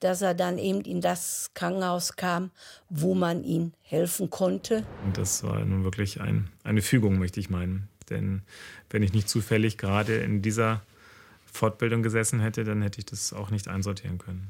dass 0.00 0.22
er 0.22 0.34
dann 0.34 0.58
eben 0.58 0.82
in 0.82 1.00
das 1.00 1.50
Krankenhaus 1.54 2.16
kam, 2.16 2.50
wo 2.88 3.14
man 3.14 3.42
ihm 3.42 3.72
helfen 3.82 4.30
konnte. 4.30 4.84
Und 5.04 5.16
das 5.16 5.42
war 5.42 5.64
nun 5.64 5.84
wirklich 5.84 6.20
ein, 6.20 6.50
eine 6.64 6.82
Fügung, 6.82 7.18
möchte 7.18 7.40
ich 7.40 7.50
meinen. 7.50 7.88
Denn 8.10 8.42
wenn 8.90 9.02
ich 9.02 9.12
nicht 9.12 9.28
zufällig 9.28 9.78
gerade 9.78 10.16
in 10.16 10.42
dieser 10.42 10.82
Fortbildung 11.44 12.02
gesessen 12.02 12.40
hätte, 12.40 12.64
dann 12.64 12.82
hätte 12.82 12.98
ich 12.98 13.06
das 13.06 13.32
auch 13.32 13.50
nicht 13.50 13.68
einsortieren 13.68 14.18
können. 14.18 14.48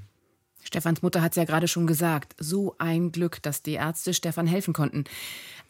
Stefans 0.71 1.03
Mutter 1.03 1.21
hat 1.21 1.33
es 1.33 1.37
ja 1.37 1.45
gerade 1.45 1.67
schon 1.67 1.89
gesagt. 1.89 2.37
So 2.39 2.77
ein 2.79 3.11
Glück, 3.11 3.43
dass 3.43 3.65
die 3.65 3.73
Ärzte 3.73 4.15
Stefan 4.15 4.47
helfen 4.47 4.73
konnten. 4.73 5.03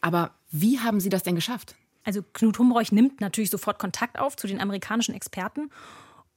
Aber 0.03 0.33
wie 0.51 0.79
haben 0.79 1.01
Sie 1.01 1.09
das 1.09 1.23
denn 1.23 1.35
geschafft? 1.35 1.75
Also 2.05 2.23
Knut 2.35 2.59
Humreuch 2.59 2.93
nimmt 2.93 3.23
natürlich 3.23 3.49
sofort 3.49 3.79
Kontakt 3.79 4.19
auf 4.19 4.37
zu 4.37 4.47
den 4.47 4.61
amerikanischen 4.61 5.15
Experten. 5.15 5.71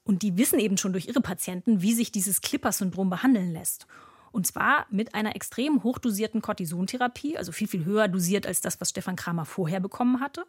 Und 0.06 0.22
die 0.22 0.38
wissen 0.38 0.60
eben 0.60 0.78
schon 0.78 0.94
durch 0.94 1.10
ihre 1.10 1.20
Patienten, 1.20 1.82
wie 1.82 1.94
sich 1.94 2.14
dieses 2.14 2.40
Clipper-Syndrom 2.40 3.10
behandeln 3.10 3.52
lässt. 3.52 3.86
Und 4.32 4.48
zwar 4.48 4.86
mit 4.90 5.14
einer 5.14 5.36
extrem 5.36 5.84
hochdosierten 5.84 6.42
Cortisontherapie, 6.42 7.38
also 7.38 7.52
viel, 7.52 7.68
viel 7.68 7.84
höher 7.84 8.08
dosiert 8.08 8.48
als 8.48 8.62
das, 8.62 8.80
was 8.80 8.92
Stefan 8.92 9.18
Kramer 9.18 9.44
vorher 9.44 9.82
bekommen 9.82 10.22
hatte. 10.22 10.46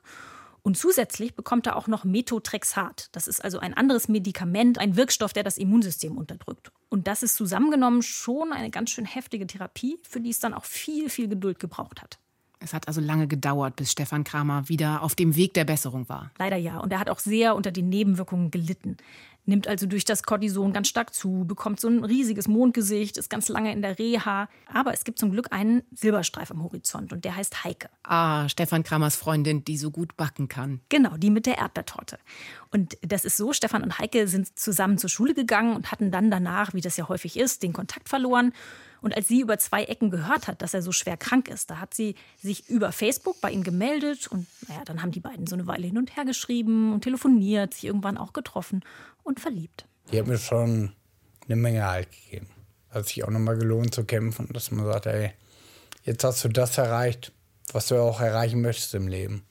Und 0.65 0.79
zusätzlich 0.79 1.35
bekommt 1.35 1.67
er 1.67 1.77
auch 1.77 1.89
noch 1.89 2.05
Methotrexat. 2.05 3.11
Das 3.13 3.29
ist 3.29 3.45
also 3.45 3.59
ein 3.59 3.75
anderes 3.75 4.09
Medikament, 4.09 4.79
ein 4.79 4.97
Wirkstoff, 4.97 5.35
der 5.35 5.43
das 5.43 5.59
Immunsystem 5.59 6.17
unterdrückt. 6.17 6.73
Und 6.89 7.07
das 7.07 7.23
ist 7.23 7.37
zusammengenommen 7.37 8.01
schon 8.01 8.51
eine 8.51 8.71
ganz 8.71 8.91
schön 8.91 9.05
heftige 9.05 9.47
Therapie, 9.47 9.99
für 10.09 10.23
die 10.23 10.31
es 10.31 10.41
dann 10.41 10.55
auch 10.55 10.65
viel, 10.65 11.11
viel 11.11 11.29
Geduld 11.29 11.59
gebraucht 11.59 12.01
hat. 12.01 12.19
Es 12.61 12.73
hat 12.73 12.89
also 12.89 13.03
lange 13.03 13.29
gedauert, 13.29 13.77
bis 13.77 13.93
Stefan 13.93 14.25
Kramer 14.25 14.67
wieder 14.71 15.03
auf 15.03 15.15
dem 15.15 15.37
Weg 15.37 15.53
der 15.53 15.67
Besserung 15.67 16.09
war. 16.09 16.31
Leider 16.39 16.57
ja. 16.57 16.79
Und 16.79 16.91
er 16.95 16.99
hat 16.99 17.11
auch 17.11 17.19
sehr 17.19 17.57
unter 17.57 17.71
den 17.71 17.91
Nebenwirkungen 17.91 18.51
gelitten 18.51 18.97
nimmt 19.47 19.69
also 19.69 19.87
durch 19.87 20.05
das 20.05 20.23
Cortison 20.23 20.73
ganz 20.73 20.89
stark 20.89 21.15
zu, 21.15 21.45
bekommt 21.47 21.81
so 21.81 21.89
ein 21.89 22.05
riesiges 22.05 22.49
Mondgesicht, 22.49 23.17
ist 23.17 23.31
ganz 23.31 23.49
lange 23.49 23.73
in 23.73 23.83
der 23.83 23.99
Reha. 23.99 24.49
Aber 24.73 24.93
es 24.93 25.05
gibt 25.05 25.19
zum 25.19 25.31
Glück 25.31 25.49
einen 25.53 25.83
Silberstreif 25.95 26.51
am 26.51 26.63
Horizont 26.63 27.13
und 27.13 27.25
der 27.25 27.37
heißt 27.37 27.65
Heike. 27.65 27.89
Ah, 28.03 28.49
Stefan 28.49 28.83
Kramers 28.83 29.17
Freundin, 29.17 29.65
die 29.65 29.77
so 29.77 29.91
gut 29.91 30.17
backen 30.17 30.49
kann. 30.49 30.81
Genau, 30.89 31.17
die 31.17 31.31
mit 31.31 31.47
der 31.47 31.59
Erdbeertorte. 31.59 32.19
Und 32.71 32.97
das 33.03 33.25
ist 33.25 33.37
so, 33.37 33.53
Stefan 33.53 33.83
und 33.83 33.99
Heike 33.99 34.27
sind 34.29 34.59
zusammen 34.59 34.99
zur 34.99 35.11
Schule 35.11 35.35
gegangen 35.35 35.77
und 35.77 35.93
hatten 35.93 36.11
dann 36.11 36.31
danach, 36.31 36.75
wie 36.75 36.81
das 36.81 36.97
ja 36.97 37.09
häufig 37.09 37.39
ist, 37.39 37.63
den 37.63 37.73
Kontakt 37.73 38.09
verloren. 38.09 38.53
Und 39.05 39.15
als 39.15 39.29
sie 39.29 39.43
über 39.43 39.59
zwei 39.59 39.85
Ecken 39.85 40.11
gehört 40.11 40.49
hat, 40.49 40.63
dass 40.63 40.73
er 40.73 40.81
so 40.81 40.91
schwer 40.91 41.19
krank 41.19 41.49
ist, 41.49 41.69
da 41.69 41.79
hat 41.79 41.93
sie 41.93 42.15
sich 42.41 42.71
über 42.71 42.91
Facebook 42.91 43.39
bei 43.43 43.51
ihm 43.51 43.63
gemeldet. 43.63 44.29
Und 44.29 44.47
naja, 44.67 44.81
dann 44.87 45.03
haben 45.03 45.11
die 45.11 45.21
beiden 45.21 45.47
so 45.47 45.55
eine 45.55 45.67
Weile 45.67 45.87
hin 45.87 45.99
und 45.99 46.17
her 46.17 46.25
geschrieben 46.25 46.95
und 46.95 47.03
telefoniert, 47.03 47.75
sich 47.75 47.85
irgendwann 47.85 48.17
auch 48.17 48.33
getroffen 48.33 48.83
und 49.23 49.41
verliebt. 49.41 49.85
Die 50.11 50.19
hat 50.19 50.27
mir 50.27 50.39
schon 50.39 50.95
eine 51.45 51.57
Menge 51.57 51.85
Halt 51.85 52.09
gegeben. 52.13 52.49
Hat 52.89 53.07
sich 53.07 53.23
auch 53.25 53.31
nochmal 53.31 53.59
gelohnt 53.59 53.95
zu 53.95 54.05
kämpfen, 54.07 54.49
dass 54.55 54.71
man 54.71 54.87
sagt, 54.87 55.05
ey, 55.05 55.33
jetzt 56.05 56.25
hast 56.25 56.43
du 56.43 56.49
das 56.49 56.79
erreicht, 56.79 57.31
was 57.75 57.89
du 57.89 58.01
auch 58.01 58.23
erreichen 58.23 58.63
möchtest 58.63 58.95
im 58.95 59.07
Leben. 59.07 59.45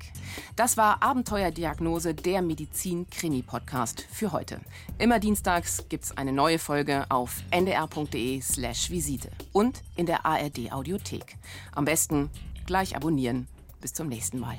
Das 0.56 0.77
war 0.77 1.03
Abenteuerdiagnose, 1.03 2.15
der 2.15 2.41
Medizin-Krimi-Podcast 2.41 4.08
für 4.12 4.32
heute. 4.32 4.60
Immer 4.97 5.19
dienstags 5.19 5.86
gibt's 5.89 6.17
eine 6.17 6.34
neue 6.34 6.58
Folge 6.58 7.06
auf 7.10 7.43
ndr.de/slash 7.51 8.89
Visite 8.89 9.30
und 9.53 9.84
in 9.95 10.08
der 10.08 10.25
ARD-Audiothek. 10.25 11.38
Am 11.75 11.86
besten 11.86 12.32
gleich 12.65 12.95
abonnieren. 12.95 13.47
Bis 13.80 13.93
zum 13.93 14.08
nächsten 14.08 14.39
Mal. 14.39 14.58